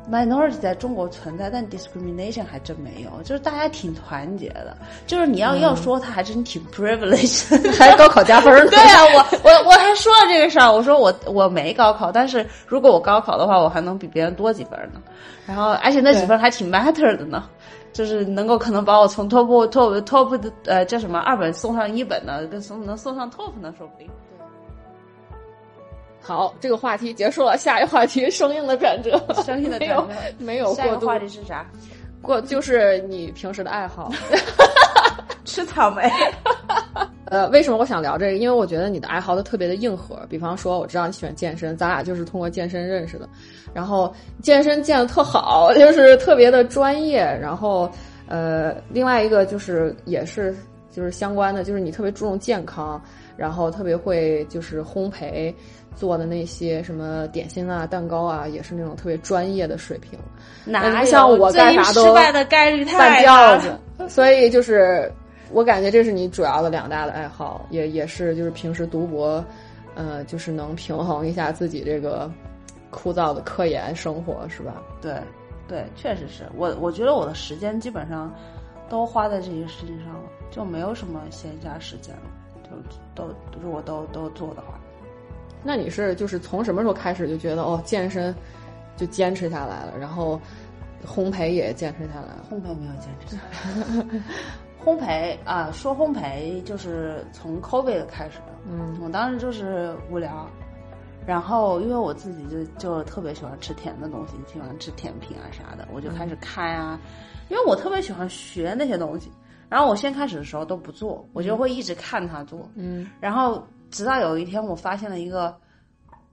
[0.09, 4.75] Minority 在中国存在，但 discrimination 还真没有，就是大家挺团结的。
[5.05, 8.67] 就是你要要说他还真挺 privileged，还高考加分儿。
[8.69, 15.01] 对啊，我我我还说了这个事儿，我说我我没高考，但是如果我高考的话，我还能比别人多几分呢。
[15.45, 17.43] 然后而且那几分还挺 matter 的呢，
[17.91, 24.07] 就是能够可能把我从 top top top 的呃叫什么二本送上一本呢，跟送能送上 top 呢，说不定。
[26.21, 27.57] 好，这个话题结束了。
[27.57, 29.19] 下一话题，生硬的转折。
[29.43, 31.65] 生硬的转折， 没有下一个话题是啥？
[32.21, 34.11] 过就是你平时的爱好，
[35.45, 36.03] 吃草莓。
[37.25, 38.37] 呃，为什么我想聊这个？
[38.37, 40.19] 因为我觉得你的爱好都特别的硬核。
[40.27, 43.29] 比方说，我知道你喜欢健身，咱俩就是通过健身认识的。
[43.73, 47.21] 然后健身健的特好，就是特别的专业。
[47.39, 47.89] 然后
[48.27, 50.55] 呃，另外一个就是也是
[50.91, 52.99] 就是相关的，就是你特别注重健康，
[53.37, 55.53] 然后特别会就是烘焙。
[55.95, 60.17] 做的那些什么点心啊、蛋糕啊，也是那种特别专业的水平。
[60.65, 63.79] 哪像我干啥都失败的概率太大了。
[64.07, 65.11] 所以就是
[65.51, 69.43] 我感觉这是你主要的两大的爱好，也也是就是平时读博，
[69.95, 72.31] 呃，就是能平衡一下自己这个
[72.89, 74.81] 枯燥的科研生活，是吧？
[75.01, 75.13] 对，
[75.67, 78.33] 对，确实是我我觉得我的时间基本上
[78.87, 82.21] 都花在这些事情上了，就没有什么闲暇时间了，
[82.63, 82.69] 就
[83.13, 84.78] 都如果都都做的话。
[85.63, 88.33] 那你是就是从什么时候开始就觉得哦健身
[88.95, 90.39] 就坚持下来了，然后
[91.05, 92.45] 烘焙也坚持下来了？
[92.49, 94.21] 烘焙没有坚持下来。
[94.83, 98.53] 烘焙啊，说烘焙就是从 COVID 开始的。
[98.69, 100.49] 嗯，我当时就是无聊，
[101.25, 106.97] 然后因为我自己就就特别喜欢吃甜的东西，喜欢吃甜品啊啥的，我就开始看啊，
[107.49, 109.29] 因为我特别喜欢学那些东西。
[109.67, 112.69] 然后我先开始的时候都不做，我就会一直看他做。
[112.75, 113.61] 嗯，然后。
[113.91, 115.55] 直到有一天，我发现了一个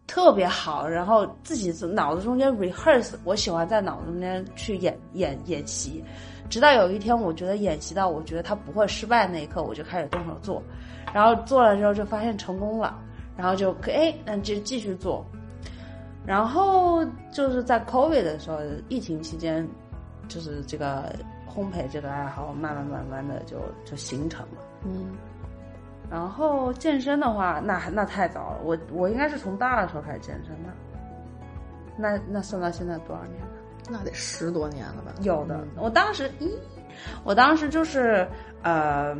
[0.07, 6.05] 特别好，然后自己脑子中间 rehearse，我喜欢在脑子中间去演演演习。
[6.49, 10.63] 直到有一天，我觉得演习到我觉得他不会失败那一刻，我就开始动手做。
[11.13, 12.97] 然后做了之后就发现成功了，
[13.37, 15.25] 然后就哎，那就继续做。
[16.25, 19.67] 然后就是在 COVID 的时候，疫情期间，
[20.29, 21.15] 就是这个
[21.49, 24.59] 烘焙这个爱好慢慢慢慢的就就形成了。
[24.85, 25.17] 嗯。
[26.11, 28.59] 然后健身的话，那那太早了。
[28.63, 30.71] 我我应该是从大二的时候开始健身的。
[31.97, 33.49] 那那算到现在多少年了？
[33.89, 35.13] 那得十多年了吧？
[35.23, 36.51] 有的，我当时一，
[37.25, 38.27] 我当时就是
[38.63, 39.17] 呃，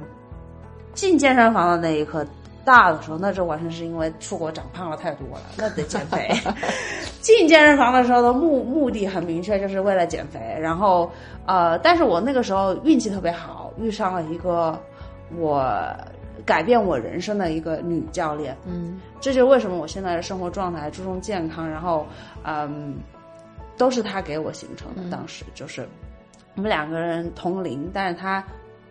[0.93, 2.25] 进健身房的那一刻，
[2.65, 6.29] 大的时候，那就完全是因为出国长胖了太多了，那得减肥。
[7.21, 10.39] 进健身房的时候的目目的很明确，就是为了减肥。
[10.61, 11.11] 然后
[11.47, 14.79] 呃，但是我那个时候运气特别好，遇上了一个
[15.37, 15.67] 我。
[16.47, 22.07] 改变我人生的一个女教练，嗯，这就是为什么我现在的生活状态注重健康，然后，
[22.45, 22.95] 嗯，
[23.77, 25.11] 都是她给我形成的。
[25.11, 25.85] 当时就是
[26.55, 28.43] 我们两个人同龄，但是她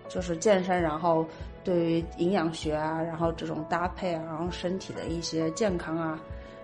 [0.10, 1.26] 就是健身，然后
[1.64, 6.20] 对于营养学啊，然后这种搭配啊，然后身体的一些健康啊，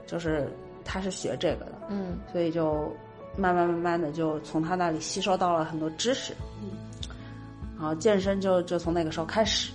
[0.05, 0.51] 就是
[0.83, 2.93] 她是学这个的，嗯，所以就
[3.37, 6.71] 慢慢慢慢的就从她那里吸收到了很多知识，嗯，
[7.77, 9.71] 然后健身就就从那个时候开始。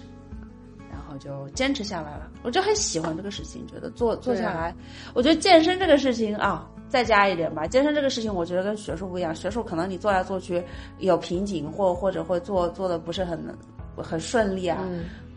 [1.19, 4.75] 就坚持下来了，我就很喜欢这个事情，觉得做做下来，
[5.15, 7.67] 我觉得健身这个事情啊，再加一点吧。
[7.67, 10.63] 健身这个事情，我觉得跟学术不一样，学术可能你做来做去
[10.99, 13.39] 有瓶颈，或或者会做做的不是很
[13.97, 14.83] 很顺利啊，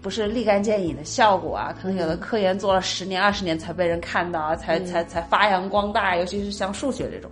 [0.02, 6.15] 不是立竿见影的效果啊，可能有的科研做了十年、二十年才被人看到啊，才才才发扬光大。
[6.15, 7.30] 尤其是像数学这种，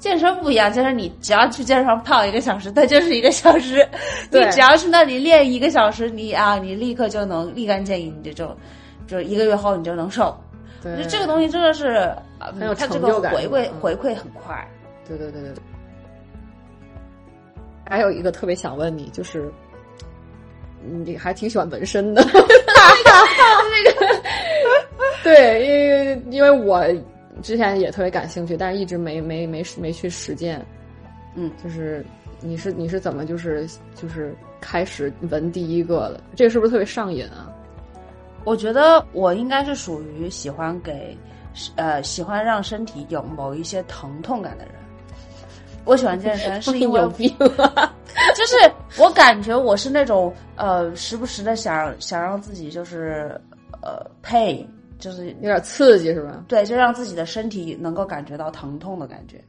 [0.00, 3.86] 健身不一样，健身你只要去健身房泡一个小时，它就是一个小时。
[4.32, 8.56] 你只要去那里练一个小时，你啊，你立刻就能立竿见影，你就
[9.06, 10.34] 就一个月后你就能瘦。
[10.82, 14.66] 我对觉得这个东西真的是，呃很有它这成就感个回馈嗯回馈很快。
[15.06, 15.62] 对对对对对。
[17.86, 19.52] 还有一个特别想问你，就是
[20.82, 24.22] 你还挺喜欢纹身的， 那个
[25.22, 26.82] 对，因为因为我
[27.42, 30.64] 之前也特别感兴趣，但是一直没没没没去实践。
[31.34, 32.04] 嗯，就是
[32.40, 36.20] 你是你是怎么就是就是开始纹第一个的？
[36.34, 37.52] 这个是不是特别上瘾啊？
[38.44, 41.16] 我觉得我应该是属于喜欢给，
[41.76, 44.74] 呃，喜欢让身体有某一些疼痛感的人。
[45.84, 47.94] 我喜欢健身， 是因为有病啊！
[48.34, 48.56] 就是
[48.98, 53.40] 我感觉我是那种呃，时不时的想想让自己就是
[53.82, 54.66] 呃 pain，
[55.00, 56.44] 就是有点刺激是吧？
[56.46, 59.42] 对，就让自己的身体能够感觉到疼痛的感觉。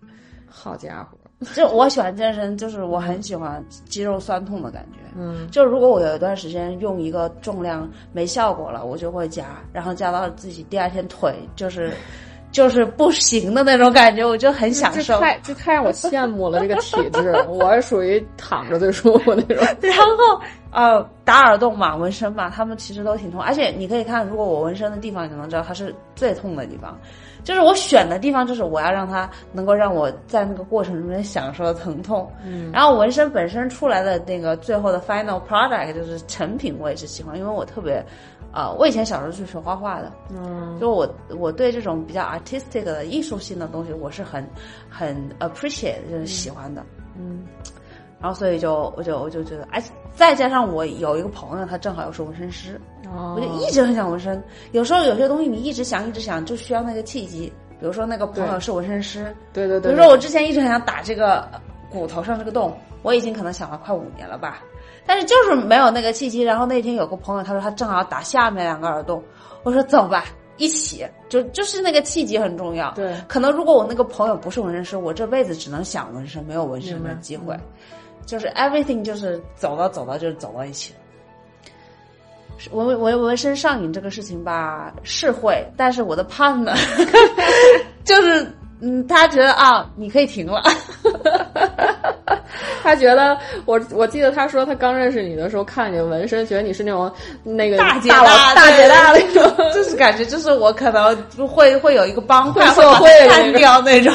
[0.49, 1.17] 好家伙，
[1.55, 4.97] 就我喜欢健身，就是我很喜欢肌肉酸痛的感觉。
[5.15, 11.91] 嗯，就如果我有一段时间用一个重量没效果了，我就会加，然后加到自己第二天腿就是
[12.51, 15.19] 就是不行的那种感觉，我就很享这受。
[15.21, 19.65] 太这太让我羡慕了，这个体质， 我是属于躺着最舒服那种。
[19.81, 26.97] 然后呃，打耳洞嘛，纹身嘛，他们其实都挺痛，而且你可以看，如果我纹身的地方，你就能知道它是最痛的地方。
[27.43, 32.31] 就是我选的地方，就是我要让它能够让我在那个过程中间享受疼痛。
[32.45, 38.05] 嗯，然后纹身本身出来的那个最后的 final product 就是成品，我也是喜欢，因为我特别，
[38.53, 44.47] 呃，我以前小时候是学画画的，嗯，就我我对这种比较 artistic 的艺术性的东西，我是很
[44.87, 46.85] 很 appreciate 就是喜欢的。
[47.17, 47.43] 嗯，
[48.21, 52.79] 然后所以就我就我就觉得，而且再加上我有一个朋友，他正好又是纹身师，
[53.11, 54.41] 哦我就一直很想纹身。
[54.71, 57.51] 有时候有些东西你一直想一直想，就需要那个契机。
[57.79, 61.49] 比如说那个朋友是纹身师，对对对，比如说我之前一直很想打这个
[61.89, 64.61] 骨头上这个洞，我已经可能想了快五年了吧，
[65.03, 66.43] 但是就是没有那个契机。
[66.43, 69.23] 然后那天有个朋友他说他正好打下面两个耳洞，
[69.63, 70.25] 我说走吧，
[70.57, 72.91] 一起就就是那个契机很重要。
[72.91, 77.55] 对可能如果我那个朋友不是纹身师，我这辈子只能想纹身，没有纹身的机会。
[77.55, 77.61] 嗯
[78.31, 80.99] 就是 everything 就是走到走到就是走到一起了。
[82.57, 86.73] 是纹纹纹身上瘾这个事情吧是会，但是我的 partner
[88.05, 88.47] 就是
[88.79, 90.63] 嗯，他觉得啊，你可以停了。
[92.81, 97.11] 他觉得我我记得他说他刚认识你的时候看你的纹身，觉得你是那种
[97.43, 99.43] 那个大姐大大姐大那种。
[99.75, 101.13] 就是感觉就是我可能
[101.47, 104.13] 会会有一个帮派会会把会的那它干个掉那种。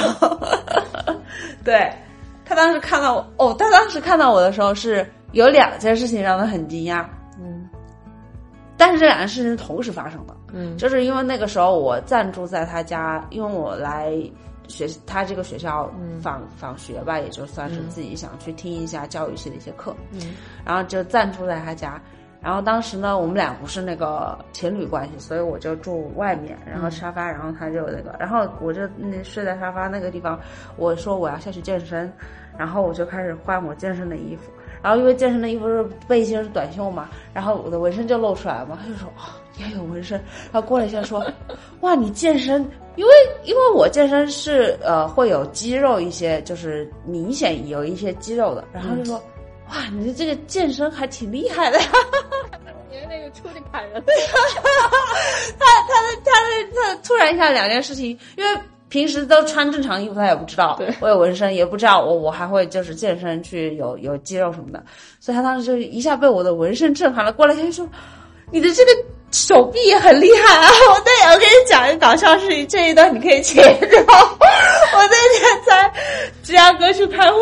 [1.62, 1.92] 对
[2.46, 7.04] 他当时看到我，哦，他当时看到我的时候是有两件事情让他很惊讶，
[7.38, 7.68] 嗯
[8.78, 10.36] 但是这两件事情是同时发生的。
[10.52, 14.12] 嗯就是因为那个时候我暂住在他家，因为我来
[14.68, 22.00] 学他这个学校嗯访、访学吧，也就算是自己想去听一下教育系的一些课，嗯然后就暂住在他家。
[22.42, 30.38] 然后当时呢，我们俩不是那个情侣关系，所以我就住外面，然后沙发，然后他就那个，然后我就那睡在沙发那个地方。
[30.76, 32.12] 我说我要下去健身，
[32.56, 34.50] 然后我就开始换我健身的衣服。
[34.82, 40.20] 然后因为健身的衣服是背心是短袖嘛，然后我的纹身就露出来了嘛，他就说啊、你还有纹身，
[40.52, 41.24] 他过了一下说，
[41.80, 49.20] 哇你健身，因为因为我健身是呃会有肌肉一些，就是明显有一些肌肉的，然后就说。
[49.68, 51.78] 哇，你的这个健身还挺厉害的。
[51.78, 51.86] 呀！
[52.90, 54.02] 你是那个出去砍人，
[55.58, 55.92] 他他
[56.24, 56.30] 他
[56.74, 60.94] 他突然一下两件事情，因为平时都穿正常衣服，他也不知道对。
[61.00, 64.82] 我有纹身，也不知道我我还会就是健身去有有肌肉什么的，
[65.20, 67.88] 所以他当时就一下被我的纹身震撼了，过来他就说
[68.52, 68.90] ：“你的这个
[69.36, 74.00] 手臂很厉害啊！”我对，我跟你讲一个搞笑事情，这一段你可以切掉。
[74.00, 75.92] 我那天在
[76.42, 77.38] 芝加哥去开会，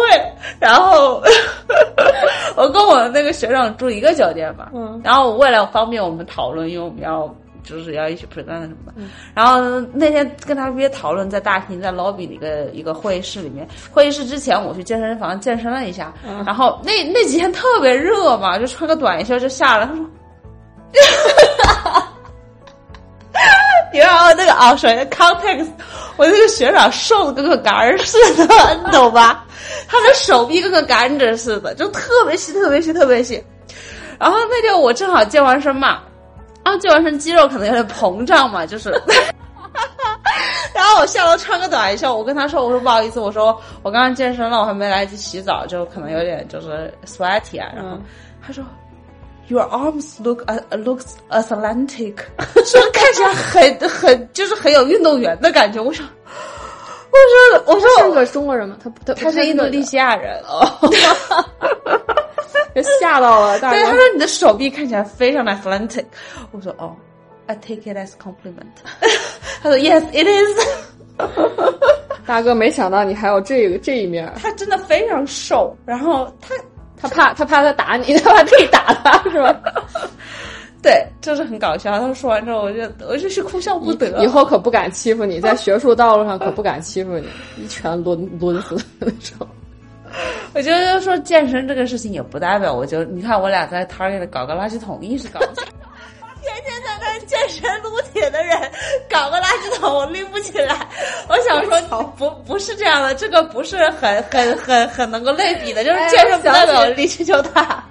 [0.59, 1.23] 然后
[2.57, 9.03] 我跟我那个学长住一个酒店嘛，嗯然后为了方便我们讨论，因为我们要就是要一起 present 什么的，
[9.35, 9.61] 然后
[9.93, 16.13] 那天跟他约讨论，在大厅在 lobby 的一个一个会议室里面，会议室之前我去健身房健身了一下，
[16.45, 20.05] 然后那那几天特别热嘛，就穿个短袖就下来，他说。
[23.95, 25.69] 你知道那个啊，首先 context，
[26.17, 28.45] 我那个学长瘦的跟个杆儿似的，
[28.85, 29.45] 你懂吧？
[29.87, 33.41] 他的手臂跟个杆子似的，就特别细、特别细、特别细。
[34.19, 36.01] 然后那天我正好健完身嘛，
[36.65, 38.91] 然后健完身肌肉可能有点膨胀嘛，就是。
[40.75, 48.03] 然后我下楼穿个短袖，我跟他说：“我说不好意思，我说我刚刚健身了，我还没来得及洗澡，就可能有点就是 sweaty 啊。”然后嗯
[48.45, 48.65] 他说
[49.49, 52.17] ：“Your arms look uh, looks athletic，
[52.65, 55.79] 说 看起来很很就是很有运动员的感觉。
[55.83, 56.07] 我说，
[57.67, 58.77] 我说我说是个中国人吗？
[58.83, 60.67] 他他他是印度尼西亚人哦，
[63.01, 63.61] 吓到了。
[63.61, 66.07] 对，他说你的手臂看起来非常的 athletic。
[66.51, 66.97] 我说哦
[67.47, 68.73] ，I take it as compliment。
[69.63, 70.59] 他说 Yes, it is。
[72.27, 74.33] 大哥，没想到你还有这个这一面。
[74.43, 76.55] 他真的非常瘦，然后他。
[77.05, 79.61] 他怕他怕他打你， 他怕自己打他是吧？
[80.83, 81.99] 对，就是很搞笑。
[81.99, 84.23] 他说完之后，我就我就是哭笑不得。
[84.23, 87.27] 以后可不敢欺负你，在学术道路上可不敢欺负你，
[87.57, 89.47] 一拳抡抡死那种。
[90.55, 95.41] 我觉得说健身这个事情也不代表，我就你看我俩在 Target 搞个垃圾桶，一直搞。
[97.25, 98.59] 健身撸铁的人，
[99.11, 100.77] 搞个垃圾桶拎不起来。
[101.29, 107.85] 我想说，不不是这样的，这个不是很很很很能够类比的，就是健身不代表力气就大。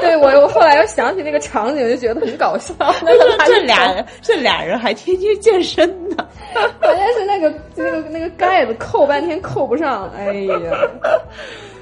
[0.00, 2.72] 对我，我后来又想起那个场景，就觉得很搞笑。
[3.44, 6.24] 这俩人，这俩人还天天健身呢。
[6.80, 10.60] 关键是那个那个那个盖子扣半天扣不上，哎呀。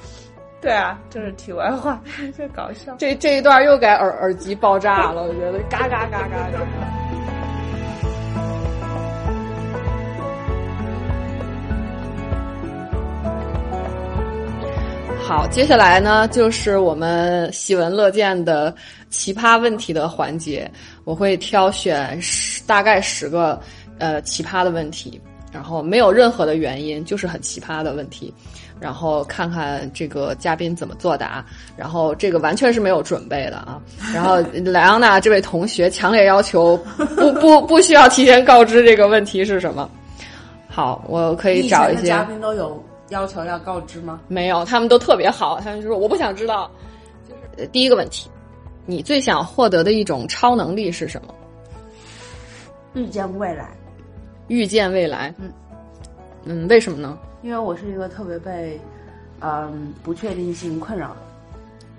[0.64, 2.00] 对啊，就是题外话，
[2.34, 2.96] 这搞笑。
[2.98, 6.58] 这这一段又该耳耳机爆炸了，我觉得嘎嘎嘎嘎嘎。
[15.22, 18.74] 好，接下来呢就是我们喜闻乐见的
[19.10, 20.70] 奇葩问题的环节，
[21.04, 23.60] 我会挑选十大概十个
[23.98, 25.20] 呃奇葩的问题，
[25.52, 28.32] 然后没有任何的原因，就是很奇葩的问题。
[28.84, 31.42] 然后看看这个嘉宾怎么作答，
[31.74, 33.80] 然后这个完全是没有准备的啊。
[34.12, 36.76] 然后莱昂纳这位同学强烈要求
[37.16, 39.88] 不 不不需要提前告知这个问题是什么。
[40.68, 42.78] 好，我可以找一些嘉宾都有
[43.08, 44.20] 要求要告知吗？
[44.28, 46.70] 没有，他们都特别好，他们就说我不想知道。
[47.26, 48.28] 就是第一个问题，
[48.84, 51.34] 你最想获得的一种超能力是什么？
[52.92, 53.70] 预见未来。
[54.48, 55.34] 预见未来。
[55.38, 55.50] 嗯
[56.44, 57.18] 嗯，为什么呢？
[57.44, 58.80] 因为我是一个特别被，
[59.40, 61.16] 嗯，不确定性困扰的，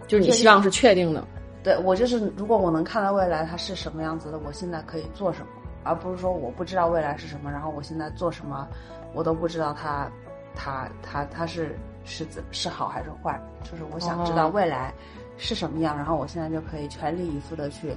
[0.08, 1.24] 就是你希望是确定的。
[1.64, 5.48] 对我就是，如果我能看到未来它是什么样子的，我现在可以做什么，
[5.84, 8.68] 而不是说我不知道未来是什么，然后我现在做什么，
[9.14, 10.10] 我都不知道它，
[10.56, 13.40] 它，它，它是是怎是好还是坏。
[13.64, 14.92] 就是我想知道未来
[15.38, 17.96] 是什么样，然后我现在就可以全力以赴的去，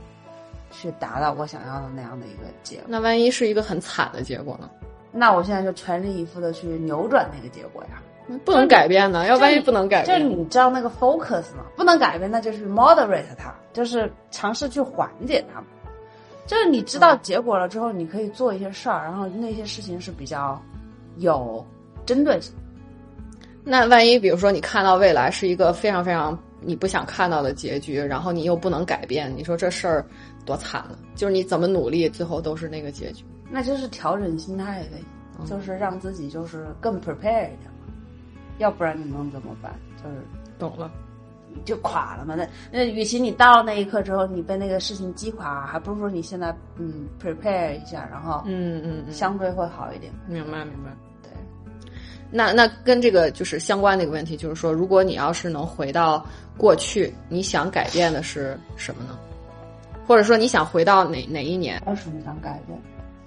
[0.71, 2.85] 去达到我想要的那样的一个结果。
[2.89, 4.69] 那万一是一个很惨的结果呢？
[5.11, 8.03] 那我现在就全力以赴的去扭转那个结果呀，
[8.45, 9.27] 不能改变呢？
[9.27, 11.65] 要万一不能改变，就是你知道那个 focus 吗？
[11.77, 15.63] 不能改变，那就是 moderate 它，就是尝试去缓解它。
[16.47, 20.61] 就是你知道结果了之后，你可以做一些事儿，然后那些事情是比较
[21.17, 21.65] 有
[22.07, 22.55] 针对性。
[23.65, 30.07] 那万一比如说你看到未来是一个非常非常你不想看到的结局，然后你又不能改变，你说这事儿
[30.47, 30.99] 多惨了？
[31.15, 33.25] 就是你怎么努力，最后都是那个结局。
[33.51, 35.03] 那就是调整心态呗，
[35.47, 37.93] 就是让自己就是更 prepare 一点嘛，
[38.59, 39.73] 要不然你能怎么办？
[40.03, 40.17] 就是
[40.59, 40.91] 懂了，
[41.65, 42.35] 就垮了嘛。
[42.35, 50.13] 那那与其你到了那一刻之后你被那个事情击垮，还不如说你现在嗯 prepare 一下，然后嗯嗯相对会好一点。
[50.27, 50.91] 明白明白。
[51.23, 51.31] 对，
[52.31, 56.25] 那那跟这个就是相关的一个问题，就是说，如果你要是能回到
[56.57, 59.19] 过去，你想改变的是什么呢？
[60.07, 61.83] 或者说你想回到哪哪一年？
[61.87, 62.79] 有什么想改变？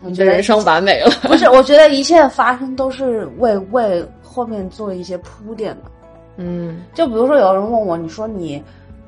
[0.02, 1.10] 你的人生完美了？
[1.24, 5.92] 不是，我觉得一切的发生都是为为后面做一些铺垫的。
[6.38, 8.64] 嗯，就比如说有人问我，你说你，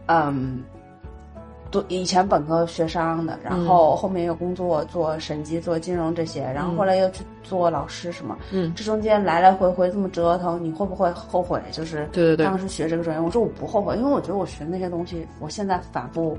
[0.05, 0.63] 嗯，
[1.71, 11.59] 读以前本科学商的，然后后面又工作做审计、做金融这些，然后后来又去做老师什么，嗯，这中间来来回回这么折腾，你会不会后悔？
[11.71, 16.37] 就是对对对，当时学这个专业，我说我不后悔，因为我觉得我学那些东西，我现在反复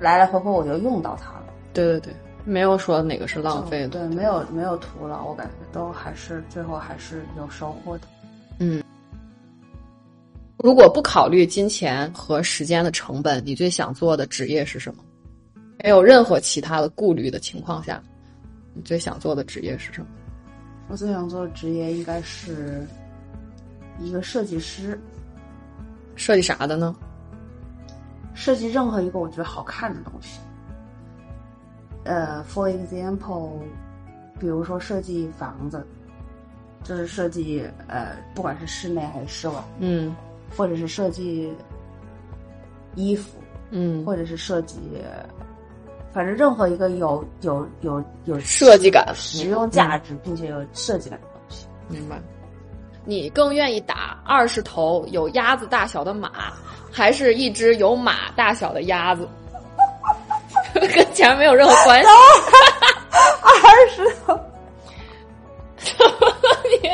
[0.00, 1.44] 来来回回我就用到它了。
[1.72, 2.12] 对对对。
[2.44, 8.06] 没有说哪个是浪费的，对，没有没有徒劳，我感觉都还是最后还是有收获的。
[8.58, 8.82] 嗯，
[10.58, 15.02] 如果不考虑金钱和时间的成本，你最想做的职业是什么？
[15.82, 18.02] 没有任何其他的顾虑的情况下，
[18.74, 20.06] 你最想做的职业是什么？
[20.88, 22.86] 我最想做的职业应该是
[23.98, 25.00] 一个设计师。
[26.16, 26.94] 设计啥的呢？
[28.34, 30.38] 设计任何一个我觉得好看的东西。
[32.04, 33.58] 呃，for example，
[34.38, 35.86] 比如说设计房子，
[36.82, 40.14] 就是设计呃，不管是室内还是室外，嗯，
[40.56, 41.52] 或者是设计
[42.94, 43.38] 衣服，
[43.70, 44.78] 嗯，或者是设计，
[46.12, 51.66] 反正任何一个有有有有设计感、实用价值并且有设计感的东西。
[51.88, 52.20] 明白。
[53.04, 56.52] 你更愿意打二十头有鸭子大小的马，
[56.92, 59.26] 还是一只有马大小的鸭子？
[61.20, 62.08] 跟钱没有任何关系。
[63.42, 64.40] 二十头，
[66.82, 66.90] 你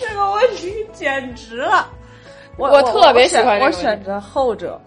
[0.00, 1.86] 这个问题简直了！
[2.56, 4.80] 我我特别喜欢这个我选择后者。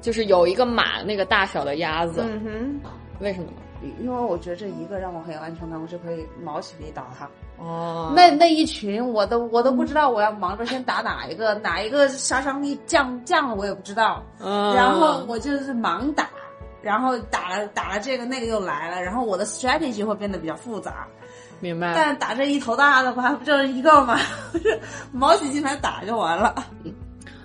[0.00, 2.80] 就是有一个马那个大小的鸭子，嗯哼
[3.20, 3.88] 为什么呢？
[4.00, 7.28] 因为我觉得这一个让我很有安全感，我就可以毛起力打它。
[7.62, 14.20] 哦，那那一群我都我都不知道我要忙着先打哪一个，哪一个杀伤力降降了我也不知道。
[14.40, 16.28] 嗯然后我就是盲打，
[16.82, 21.06] 然后打了打了这个那个又来了，然后我的 strategy 会变得比较复杂。
[21.60, 21.92] 明白。
[21.94, 24.18] 但打这一头大的话，不就是一个吗？
[25.12, 26.54] 毛起劲来打就完了。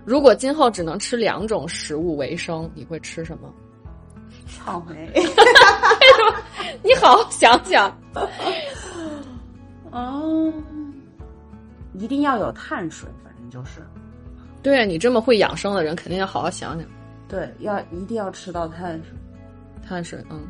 [0.03, 3.53] 如果今后只能吃两种食物为生，你会吃什么？
[4.47, 5.11] 草莓。
[6.83, 7.95] 你好好想想。
[9.91, 10.51] 哦，
[11.93, 13.85] 一定要有碳水，反正就是
[14.63, 16.87] 对啊，你这么会养生的人，肯定要好好想想
[17.27, 19.13] 对，要一定要吃到碳水。
[19.87, 20.23] 碳水。
[20.29, 20.47] 嗯，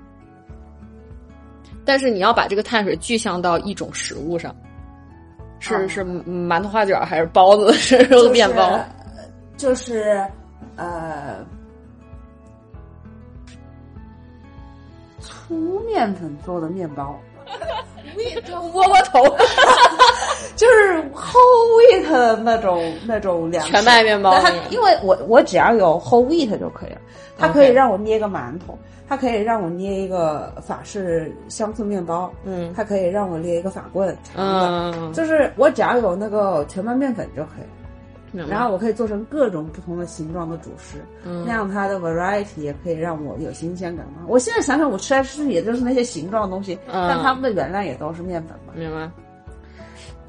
[1.86, 4.56] 但是你要把这个碳水具象到一种食物上，
[5.60, 8.80] 是、哦是馒头花卷还是包子，是就是面包？
[9.58, 10.26] 就是
[10.76, 11.44] 呃，
[15.20, 17.20] 粗面粉做的面包，
[18.74, 19.24] 窝窝头，
[20.58, 23.72] 就是 whole wheat 的那种那种粮食。
[23.72, 27.00] 全麦面包它因为我我只要有 whole wheat 就可以了，
[27.38, 28.78] 它可以让我捏个馒头，
[29.08, 32.74] 它可以让我捏一个法式香醋面包，嗯。
[32.76, 37.66] 它可以让我捏一个法棍，嗯，就是我只要有那个全麦面粉就可以。
[38.50, 41.46] 然后我可以做成各种不同的形状的主食，嗯。
[41.48, 44.24] 那样它的 variety 也可以让我有新鲜感嘛。
[44.28, 47.08] 我现在想想，我吃来吃去也就是那些形状的东西，嗯。
[47.08, 48.74] 但它们的原料也都是面粉嘛。
[48.76, 49.10] 明白。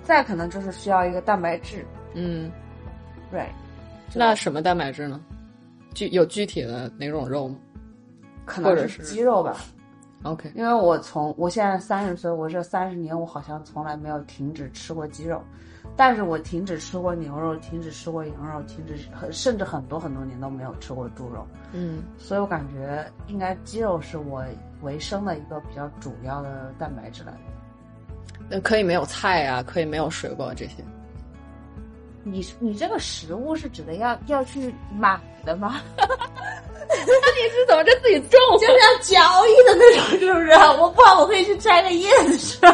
[0.09, 1.85] 再可能就是需要一个蛋白质
[2.15, 2.51] 嗯
[3.31, 3.51] ，，right？
[4.15, 5.21] 那什么蛋白质呢？
[5.93, 7.57] 具有具体的哪种肉吗
[8.47, 9.59] 可能是是鸡肉吧
[10.23, 15.45] ，？OK，因为我从我现在三十岁，我这三十年我好像从来没有停止吃过鸡肉，
[15.95, 21.47] 但是我停止吃过牛肉，停止吃过羊肉，停止很甚至很多很多年都没有吃过猪肉。
[21.75, 24.43] 嗯所以我感觉应该鸡肉是我
[24.81, 27.48] 维生的一个比较主要的蛋白质来源。
[28.51, 30.73] 那可以没有菜啊，可以没有水果这些。
[32.25, 35.81] 你你这个食物是指的要要去买的吗？
[35.97, 36.07] 那
[36.97, 38.39] 你是怎么着自己种？
[38.59, 40.51] 就是要交易的那种，是不是？
[40.81, 42.59] 我不好，我可以去摘个叶子吃。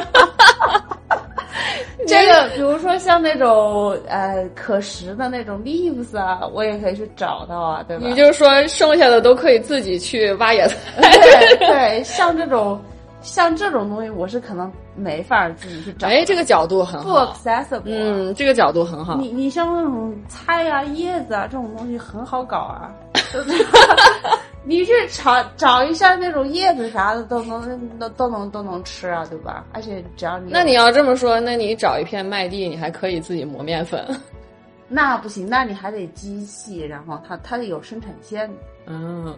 [2.07, 8.07] 这个，比如说像那种呃可食的那种 leaves 啊，我也可以去找到啊，对吧？
[8.07, 10.77] 你就是说剩下的都可以自己去挖野菜？
[11.01, 12.81] 对对， 像这种
[13.23, 16.15] 像这种东西，我是可能没法自己去找的。
[16.15, 17.33] 哎，这个角度很不好。
[17.33, 17.83] accessible 啊。
[17.87, 19.17] 嗯，这个角度很好。
[19.17, 22.95] 你你像那种菜啊、叶子啊这种东西很好搞啊，
[24.65, 29.65] 你去找找一下那种叶子啥的都能都都能都能吃啊，对吧？
[29.73, 34.05] 而且只要你那你要这么说，那你找一片麦地，你还可以自己磨面粉。
[34.89, 38.51] 那不行，那你还得机器，然后它它得有生产线。
[38.87, 39.35] 嗯，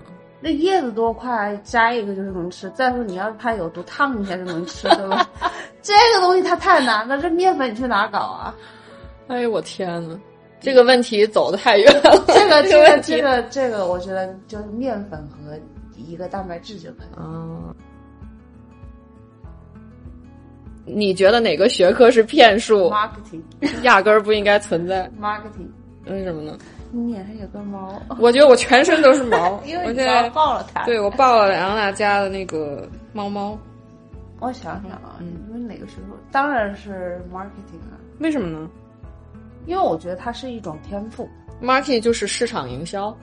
[0.46, 2.70] 那叶子多快，摘一个就是能吃。
[2.70, 5.28] 再说你要是怕有毒，烫一下就能吃，对吧？
[5.82, 8.54] 这个东西它太难了，这面粉你去哪儿搞啊？
[9.26, 10.16] 哎呦我天呐，
[10.60, 12.24] 这个问题走的太远了。
[12.28, 15.58] 这个这这个这个这个，我觉得就是面粉和
[15.96, 17.06] 一个蛋白质就可以
[20.84, 25.66] 你觉得哪个学科是骗术？marketing 压根儿不应该存在？marketing，
[26.08, 26.56] 为什么呢？
[26.92, 30.84] 你脸上有个毛，我觉得我全身都是毛， 因为你我现在抱了它。
[30.84, 33.58] 对我抱了莱昂娜家的那个猫猫，
[34.40, 36.16] 我想想啊，嗯因为哪个时候？
[36.30, 38.68] 当然是 marketing 啊，为什么呢
[39.66, 41.28] 因为我觉得它是一种天赋。
[41.60, 43.16] marketing 就是市场营销，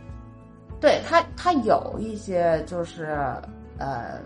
[0.82, 3.16] 对它，它有一些就是
[3.78, 4.20] 呃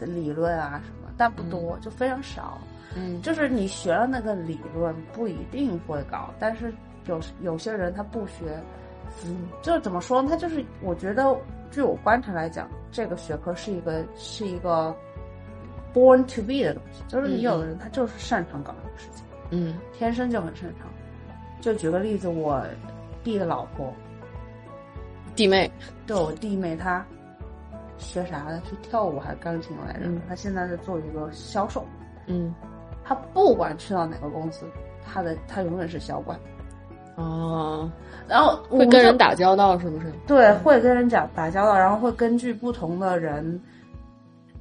[0.00, 2.58] 理论啊什么，但不多，就非常少。
[2.96, 6.74] 嗯就是你学了那个理论不一定会搞，但是
[7.10, 8.58] 有有些人他不学，
[9.26, 10.28] 嗯，就是怎么说呢？
[10.30, 11.36] 他就是我觉得，
[11.70, 14.94] 据我观察来讲，这个学科是一个是一个
[15.92, 20.86] born to be 的东西，就是你有的人他就是擅长搞这个事情，嗯天生就很擅长。
[21.60, 22.64] 就举个例子，我
[23.22, 23.92] 弟的老婆，
[25.34, 25.70] 弟妹，
[26.06, 27.04] 对我弟妹她
[27.98, 28.56] 学啥的？
[28.64, 30.00] 是跳舞还是钢琴来着？
[30.04, 31.84] 嗯她现在在做一个销售。
[32.26, 32.54] 嗯
[33.04, 34.64] 她不管去到哪个公司，
[35.04, 36.38] 他的他永远是小管。
[37.20, 37.90] 哦，
[38.28, 40.12] 然后会跟人打交道是不是？
[40.26, 43.60] 对，会跟人讲打交道，然后会根据不同的人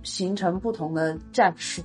[0.03, 1.82] 形成不同的战术。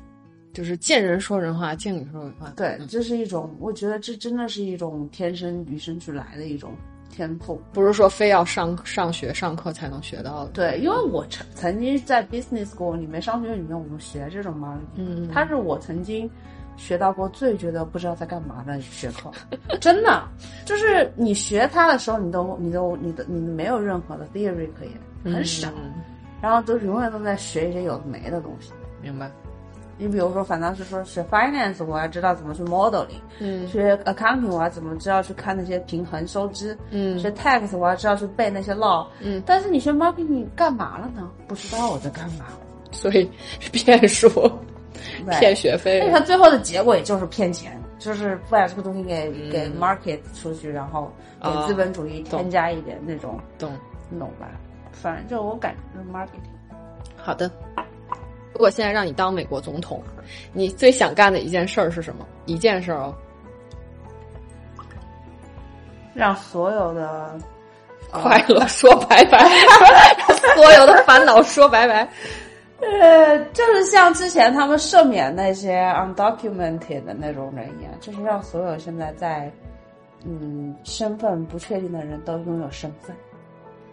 [0.52, 2.52] 就是见人说人话，见鬼说鬼话。
[2.54, 6.70] 对，这是一种，我觉得这真的是一种天生与生俱来的一种
[7.10, 7.60] 天赋。
[7.72, 10.50] 不是说非要上上学上课才能学到的。
[10.52, 16.30] 对，因为我曾曾经在 business school 里面商学院里面，我们学这种 marketing，嗯，它是我曾经
[16.76, 19.30] 学到过最觉得不知道在干嘛的学科，
[19.80, 20.22] 真的，
[20.64, 25.92] 就是你学它的时候，你都你都你的你没有任何的 theory 可言，很少，嗯
[26.42, 28.72] 然后都永远都在学一些有的没的东西。
[29.00, 29.30] 明白。
[29.96, 39.06] 你比如说，反倒是说学 finance，我要知道怎么去 modeling；嗯学 accounting，我要怎么知道去看那些平衡收支；嗯学 tax，我要知道去背那些 law。
[39.20, 41.30] 嗯，但是你学 marketing 你干嘛了呢？
[41.46, 42.46] 不知道我在干嘛。
[42.90, 43.30] 所以
[43.72, 44.50] 骗术、对
[45.38, 53.72] 骗学费所以，它最后的结果也就是骗钱，就是把这个东西给、嗯给 market 出去，然后给啊资本主义添加一点那种，懂。
[54.11, 54.46] 你懂吧？
[54.92, 56.50] 反正就我感觉就是 marketing。
[57.16, 57.50] 好的。
[58.52, 60.00] 如果现在让你当美国总统，
[60.52, 62.24] 你最想干的一件事儿是什么？
[62.46, 63.14] 一件事儿哦，
[66.14, 67.36] 让所有的
[68.12, 69.38] 快乐说拜拜，
[70.55, 72.09] 所有的烦恼说拜拜。
[72.80, 79.50] 呃，就是像之前他们赦免那些 undocumented 的那种人一样，就是让所有现在在
[80.26, 83.14] 嗯身份不确定的人都拥有身份。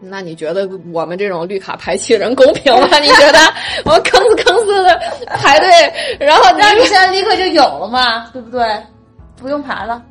[0.04, 2.88] 那你觉得我们这种绿卡排期人公平吗？
[3.00, 3.38] 你觉得
[3.86, 5.70] 我们吭哧吭哧的排队，
[6.20, 8.66] 然后那你现在立刻就有了嘛，对不对？
[9.38, 10.04] 不用排了。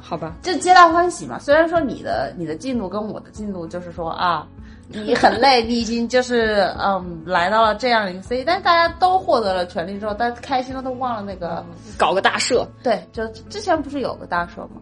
[0.00, 0.34] 好吧？
[0.40, 1.38] 就皆大欢喜嘛。
[1.38, 4.46] 虽然说你的你的进度跟我的进度就是说啊，
[4.88, 11.64] 你很累，你已经就是嗯来到了这样一个 C，但是大家都获得了权利之后，大家开心了都忘了那个、
[11.98, 14.80] 搞个大赦，对，就之前不是有个大赦吗？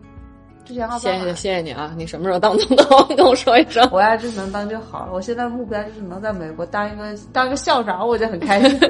[0.65, 1.95] 之前奥巴马谢谢谢谢你啊！
[1.97, 3.17] 你什么时候当总统？
[3.17, 3.89] 跟我说一声。
[3.93, 5.13] 我要是能当就好了。
[5.13, 8.81] 我现在目标就是能在美国当一个当一个校长，我就很开心。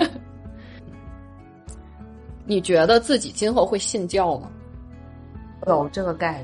[2.46, 4.48] 你觉得自己今后会信教吗？
[5.66, 6.42] 有这个概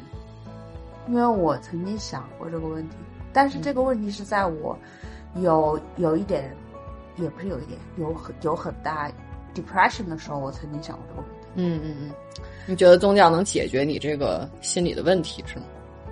[1.06, 2.96] 念，因为我曾经想过这个问题，
[3.32, 4.76] 但是这个问题是在我
[5.36, 6.54] 有有一点，
[7.16, 9.10] 也不是有一点，有很有很大
[9.54, 11.46] depression 的时候，我曾经想过这个问题。
[11.54, 12.10] 嗯嗯嗯。
[12.66, 15.64] 你觉得宗教能解决你这个心理的问题是吗？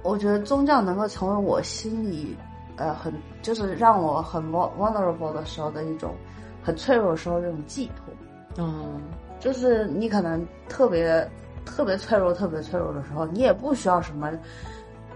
[0.02, 2.34] 我觉得宗教能够成为我心里
[2.76, 3.12] 呃很
[3.42, 6.14] 就是让我很 vulnerable 的时候的一种
[6.62, 8.14] 很脆弱的时候这种寄托。
[8.56, 9.00] 嗯
[9.38, 11.26] 就是你可能特别
[11.64, 14.30] 特别脆弱、特别脆弱的时候，你也不需要什么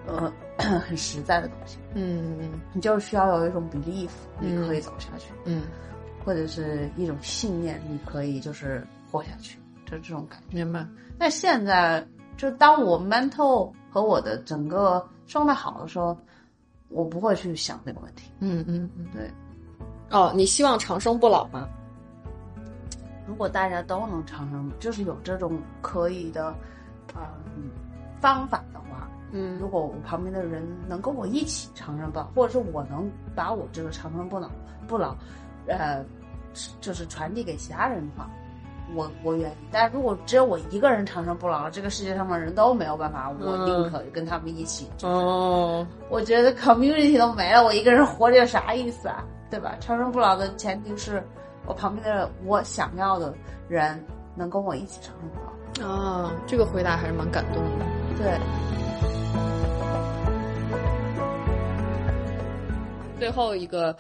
[0.07, 5.62] 呃很实在的东西，嗯你就需要有一种 belief，嗯你可以走下去，嗯，
[6.24, 10.57] 或者是一种信念，你可以就是活下去，就这种感觉。
[10.57, 10.86] 明白。
[11.18, 16.16] 那现在，就当我 mental 和我的整个状态好的时候，
[16.88, 18.30] 我不会去想这个问题。
[18.40, 19.07] 嗯嗯嗯。
[19.12, 19.30] 对，
[20.11, 21.68] 哦，你希望长生不老吗？
[23.26, 26.55] 如果大家都能长生，就是有这种可以的，
[27.16, 27.70] 嗯、
[28.20, 28.62] 方法
[29.37, 34.49] 嗯如果我旁边的人能跟我一起长生不老，或者是我能把我这个长生不老
[34.87, 35.16] 不老，
[35.66, 36.05] 呃，
[36.80, 38.30] 就是传递给其他人的话，
[38.95, 39.55] 我我愿意。
[39.72, 44.89] 但如果只有我一个人长生不老，这个世界上的人都没有办法，我宁可跟他们一起。
[45.03, 49.24] 哦，我觉得 community 都没了，我一个人活着有啥意思啊？
[49.51, 49.74] 对吧？
[49.80, 51.22] 长生不老的前提是
[51.66, 53.35] 我旁边的我想要的
[53.68, 54.01] 人
[54.37, 55.89] 能跟我一起长生不老。
[55.89, 57.85] 啊，这个回答还是蛮感动的。
[58.16, 58.39] 对，
[63.18, 63.96] 最后一个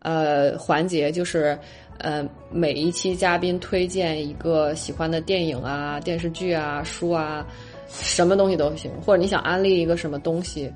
[0.00, 1.58] 呃环节就是
[1.98, 7.46] 呃每一期嘉宾推荐一个喜欢的电影啊、电视剧啊、书啊，
[7.88, 10.72] 什么东西都行，或者你想安利一个什么东西，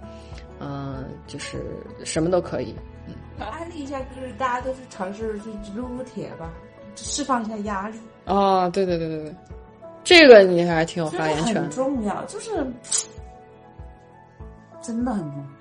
[0.61, 1.59] 嗯、就是
[2.05, 2.75] 什么都可以。
[3.07, 6.53] 嗯安利一下，就是大家都是尝试去撸撸铁吧，
[6.95, 9.35] 释放一下压力，哦，对对对对对，
[10.05, 11.71] 这个你还挺有发言权很。
[11.71, 12.51] 重要，就是
[14.83, 15.60] 真的很重要，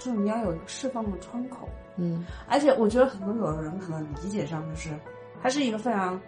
[0.00, 1.68] 就是你要有一个释放的窗口。
[1.96, 2.26] 嗯。
[2.48, 4.90] 而且我觉得很多有的人可能理解上就是，
[5.40, 6.20] 它是一个非常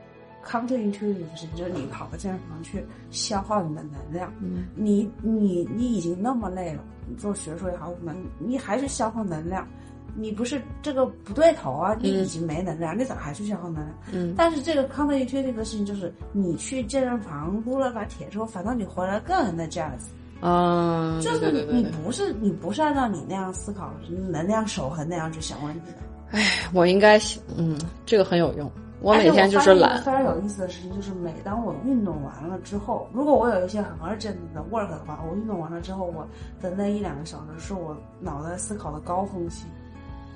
[0.46, 4.66] counterintuitive 的事情，就是你跑到健身房去消耗你的能量，嗯。
[4.76, 9.66] 你你你已经那么累了，你做学术也好，什么，你还是消耗能量，
[10.14, 13.98] 你不是这个不对头啊，你已经没能量，你咋还去消耗能量？
[14.12, 14.34] 嗯。
[14.36, 20.08] 但是这个 counterintuitive 的事情就是，你去健身房撸了把铁之后，反倒你回来更 energize，
[20.42, 26.38] 啊，就是对对对对，你不是你不是按照你那样思考，你能量守恒那样去想问题的。
[26.74, 27.18] 我应该
[27.56, 28.70] 嗯，这个很有用。
[29.00, 36.26] 我每天就是懒非常有意思的事情，就是每当我运动完了之后，如果我有一些很 urgent 的 work 的话，我运动完了之后，我
[36.60, 39.64] 的那一两个小时是我脑袋思考的高峰期。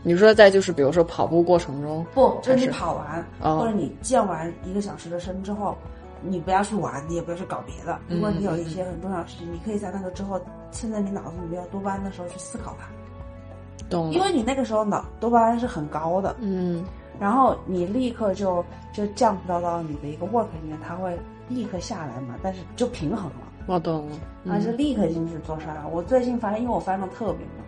[0.03, 5.77] 你说在就是比如说跑步过程中，不，就是你跑完，哦或者你健完一个小时的身之后，
[6.29, 7.99] 你不要去玩，你也不要去搞别的。
[8.09, 10.41] 如果你有一些很重要的事情，你可以在那个之后，
[10.73, 12.89] 趁着你脑子里面有多巴胺的时候去思考它，
[13.89, 16.85] 懂，因为你那个时候脑多巴胺是很高的，嗯
[17.19, 18.63] 然后你立刻就
[18.93, 21.19] 就降到到你的一个 work 里面，它会
[21.49, 23.37] 立刻下来嘛，但是就平衡了。
[23.67, 24.17] 我懂了，
[24.53, 25.89] 而是立刻进去做事儿了。
[25.89, 27.65] 我最近发现，因为我发现特别忙，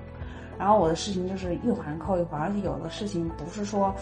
[0.58, 3.92] 然后我的事情就是一环扣一环，而且有的事情不是说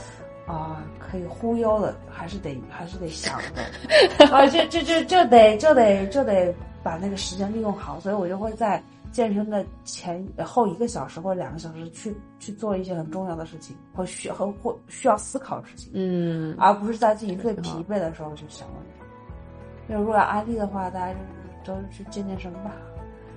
[0.47, 8.81] 啊、可以忽悠的，还是得还是得想的， 啊，这这这这得这得这得把那个时间利用好，所以我就会在
[9.11, 15.91] 健身的前后一个小时或者两个小时去去做一些很重要的事情，或需和或需要思考的事情。
[15.95, 19.93] 嗯而不是在自己最疲惫的时候去想问题。
[19.93, 22.73] 就如果要安利的话，大家就是都去健健身吧。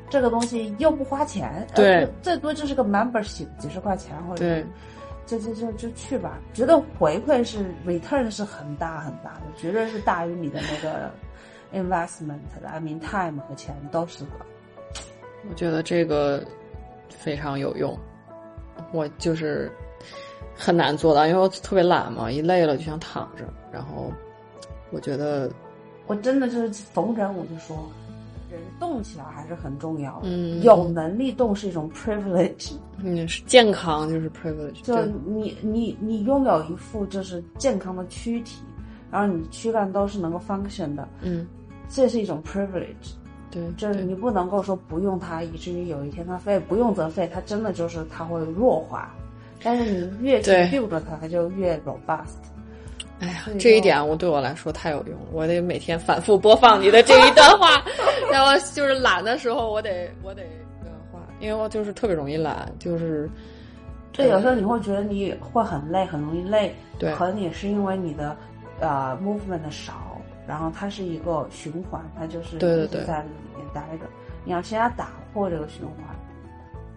[0.10, 4.68] 这个东西又不花钱，对呃最多就是个 membership 几十块钱或者对是，
[5.30, 6.40] 就就就就去吧。
[6.56, 11.12] 觉得回馈是 return 是很大很大的，绝对是大于你的那个
[11.72, 14.32] investment 的，I mean time 和钱都是的。
[15.48, 16.44] 我觉得这个
[17.10, 17.96] 非常有用，
[18.92, 19.72] 我就是
[20.56, 24.12] 很难做到，因为我特别懒嘛，一累了就想躺着，然后
[24.90, 25.52] 我觉得
[26.08, 27.88] 我真的就是逢人我就说，
[28.50, 30.22] 人动起来还是很重要的。
[30.24, 32.74] 嗯有能力动是一种 privilege。
[33.04, 38.62] 嗯是健康就是 privilege，就对你你你拥有一副就是健康的躯体，
[39.12, 41.48] 然后你躯干都是能够 function 的，嗯
[41.90, 43.14] 这是一种 privilege。
[43.52, 49.12] 对，就是你不能够说不用它，以至于有一天它废，不用则废，它真的就是它会弱化。
[49.64, 52.38] 但是你越去对 build 着它，它就越 robust。
[53.20, 57.84] 哎呀，这一点我对我来说太有用了，我得每天反复播放你的这一段话，
[58.32, 60.44] 然后就是懒的时候，我得我得
[61.40, 63.30] 因为我就是特别容易懒，就是
[64.12, 68.36] 对，有时候你会觉得你会很累，很容易累，对可能也是因为你的
[68.80, 74.06] 呃 movement 的少，然后它是一个循环，它就是对对对在里面待着。
[74.46, 76.16] 你要先要打破这个循环，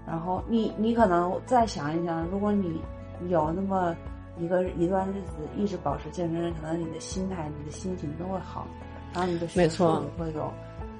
[0.06, 2.80] 然后你你可能再想一想，如果你
[3.28, 3.94] 有那么
[4.38, 8.66] 一个一段日子一直保持健身，可能你的心态、你的心情都会好，
[9.12, 10.52] 然后你的学术没错也会有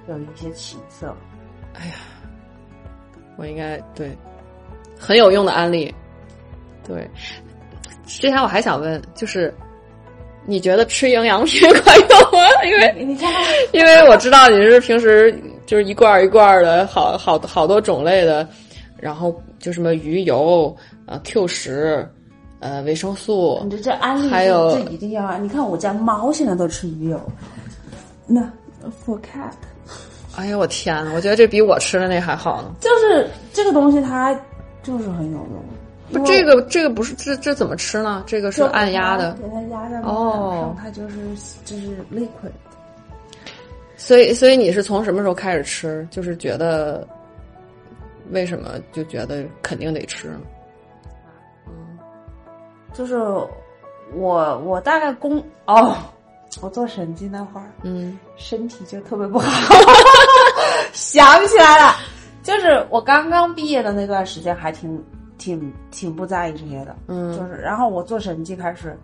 [0.08, 1.14] 有一些起色。
[1.74, 1.94] 哎呀，
[3.36, 4.16] 我应该对
[4.98, 5.92] 很有用的案例。
[6.86, 7.08] 对，
[8.06, 9.54] 之前我还想问，就是
[10.44, 12.48] 你觉得吃营养品管用吗？
[12.64, 13.16] 因为
[13.72, 15.32] 因为我知道你是平时
[15.64, 18.46] 就是一罐儿一罐儿的，好好好多种类的，
[18.98, 20.76] 然后就什么鱼油、
[21.06, 22.08] 啊 Q 十、
[22.58, 25.38] 呃维生素你，这这安利还有这一定要啊！
[25.38, 27.20] 你看我家猫现在都吃鱼油，
[28.26, 28.40] 那
[29.04, 29.52] for cat
[30.36, 32.74] 哎呀我天呐，我觉得这比我吃的那还好呢。
[32.80, 34.34] 就是这个东西它
[34.82, 35.64] 就是很有用。
[36.12, 38.22] 不，这个这个不是这这怎么吃呢？
[38.26, 41.16] 这个是按压的，给它压在哦，它就是
[41.64, 42.50] 就是 liquid。
[43.96, 46.06] 所以所以你是从什么时候开始吃？
[46.10, 47.06] 就是觉得
[48.30, 50.40] 为什么就觉得肯定得吃呢？
[52.92, 53.16] 就是
[54.12, 55.96] 我我大概工哦，
[56.60, 58.18] 我做审计那会儿，嗯。
[58.36, 59.48] 身体就特别不好，
[60.92, 61.96] 想起来了，
[62.42, 65.02] 就是我刚刚毕业的那段时间，还挺
[65.38, 67.36] 挺挺不在意这些的，嗯。
[67.36, 68.98] 就是然后我做审计开始。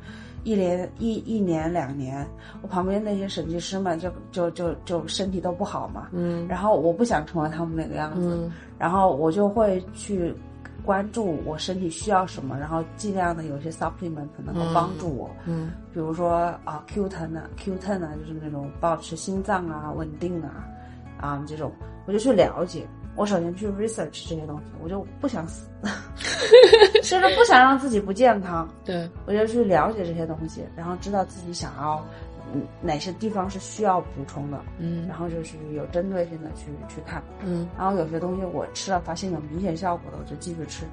[0.44, 2.26] 一连一一年两年，
[2.62, 6.46] 我旁边那些审计师们就就就就身体都不好嘛，嗯。
[6.48, 8.52] 然后我不想成为他们那个样子，嗯。
[8.78, 10.32] 然后我就会去
[10.88, 16.30] 关注我身体需要什么，然后尽量的有一些 supplement 能够帮助我，嗯比如说
[16.64, 20.64] 啊 Q 1啊 Q 1啊，就是那种保持心脏啊稳定啊
[21.20, 21.70] 啊这种，
[22.06, 22.86] 我就去了解。
[23.16, 25.68] 我首先去 research 这些东西，我就不想死，
[27.02, 32.02] 就是不想让自己不健康，对，我就去了解这些东西，然后知道自己想要
[32.54, 35.06] 嗯哪些地方是需要补充的，嗯。
[35.06, 37.22] 然后就是有针对性的去去看。
[37.44, 37.68] 嗯。
[37.76, 40.84] 然后有些东西我吃了发现有明显效果的，我就继续吃；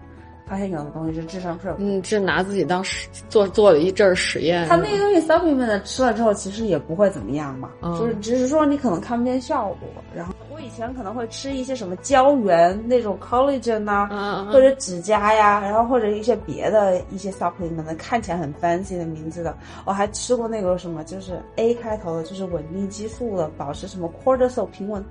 [0.48, 1.72] 发现有的东西是智商税。
[1.78, 4.68] 嗯，这拿自己当实做做了一阵儿实验。
[4.68, 9.90] 它那个东西 supplement 吃了之后，其实也不会怎么样嘛，嗯就是只是说你可能看不见效果。
[10.16, 25.04] 然后我以前可能会吃一些什么胶原那种 collagen 呐、嗯或者指甲呀，然后或者一些别的一些 supplement 看起来很 fancy 的名字的，我还吃过那个什么，就是 A 开头的，就是稳定激素的，保持什么 cortisol 平稳。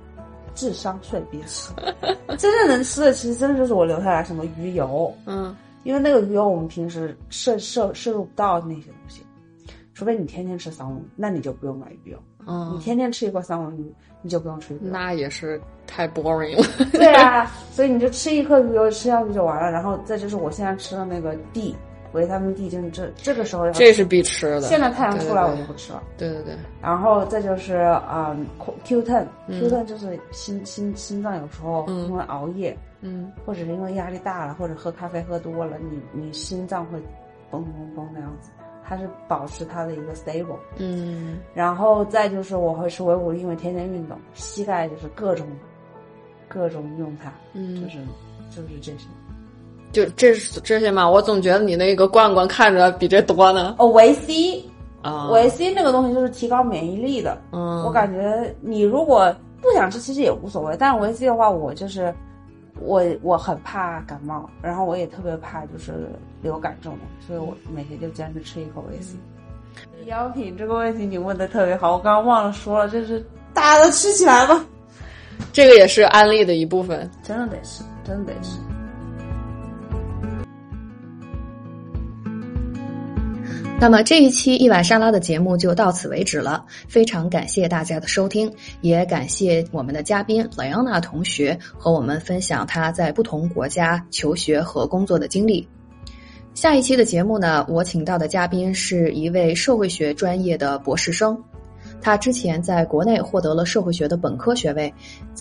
[0.55, 1.71] 智商税别吃，
[2.37, 9.21] 真正能吃的其实真的就是我留下来什么鱼油，嗯因为那个鱼油我们平时摄摄摄入不到那些东西，
[9.93, 12.17] 除非你天天吃三文鱼，那你就不用买鱼油。
[12.47, 13.91] 嗯你嗯，天天吃一块三文鱼，
[14.21, 14.91] 你就不用吃鱼油。
[14.91, 16.85] 那也是太 boring 了。
[16.91, 19.71] 对啊，所以你就吃一颗鱼油吃下去就完了。
[19.71, 21.75] 然后再就是我现在吃的那个 D
[22.15, 24.61] 维他命 D 就是这这个时候要这是必吃的。
[24.61, 26.01] 现在太阳出来我就不吃了。
[26.17, 27.77] 对对对，然后再就是
[28.11, 28.47] 嗯
[28.83, 29.25] Q ten
[29.85, 36.97] 就是心心心脏有时候嗯因为熬夜，嗯或者是因为压力大了，或者喝咖啡喝多了，你你心脏会
[37.51, 38.49] 嘣嘣嘣那样子，
[38.83, 40.57] 它是保持它的一个 stable。
[40.77, 45.47] 嗯然后再就是我会吃维骨力，因为天天运动，膝盖就是各种
[46.47, 47.99] 各种用它，嗯就嗯，是
[48.49, 49.07] 就是这些。
[49.91, 51.09] 就这是这些嘛？
[51.09, 53.75] 我总觉得你那个罐罐看着比这多呢。
[53.79, 54.63] 哦，维 C，
[55.01, 57.37] 啊，维 C 那个东西就是提高免疫力的。
[57.51, 60.75] 嗯，我感觉你如果不想吃，其实也无所谓。
[60.77, 62.13] 但是维 C 的话，我就是
[62.79, 66.09] 我我很怕感冒，然后我也特别怕就是
[66.41, 69.15] 流感这种，所以我每天就坚持吃一口维 C。
[70.05, 74.65] 药品这个问题你问的特别好，我刚刚忘了说了，就是大家都吃起来吧，
[75.51, 77.09] 这个也是安利的一部分。
[77.23, 78.57] 真的得吃，真的得吃。
[83.77, 88.51] 那么这一期一碗沙拉的节目就到此为止了，非常感谢大家的收听，
[88.81, 95.67] 也感谢我们的嘉宾莱昂纳同学和我们分享他在不同国家求学和工作的经历。
[96.55, 101.37] 下一期的节目呢，我请到的嘉宾是一位社会学专业的博士生，
[102.01, 104.93] 他之前在国内获得了社会学的本科学位，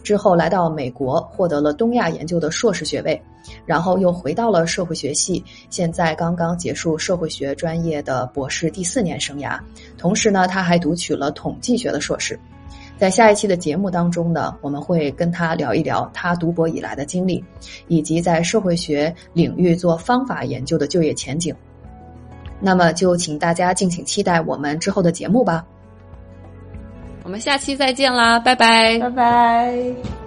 [0.03, 3.21] 之后来到美国获得了东亚研究的硕士学位，
[3.67, 9.59] 然后又回到了社会学系，现在刚刚结束社会学专业的博士第四年生涯。
[9.99, 12.39] 同时呢，他还读取了统计学的硕士。
[12.97, 17.45] 在下一期的节目当中呢，我们会跟他聊一聊他读博以来的经历，
[17.89, 21.55] 以及在社会学领域做方法研究的就业前景。
[22.61, 25.67] 那么就请大家敬请期待我们之后的节目吧。
[27.25, 30.24] 我们下期再见啦，拜拜拜拜。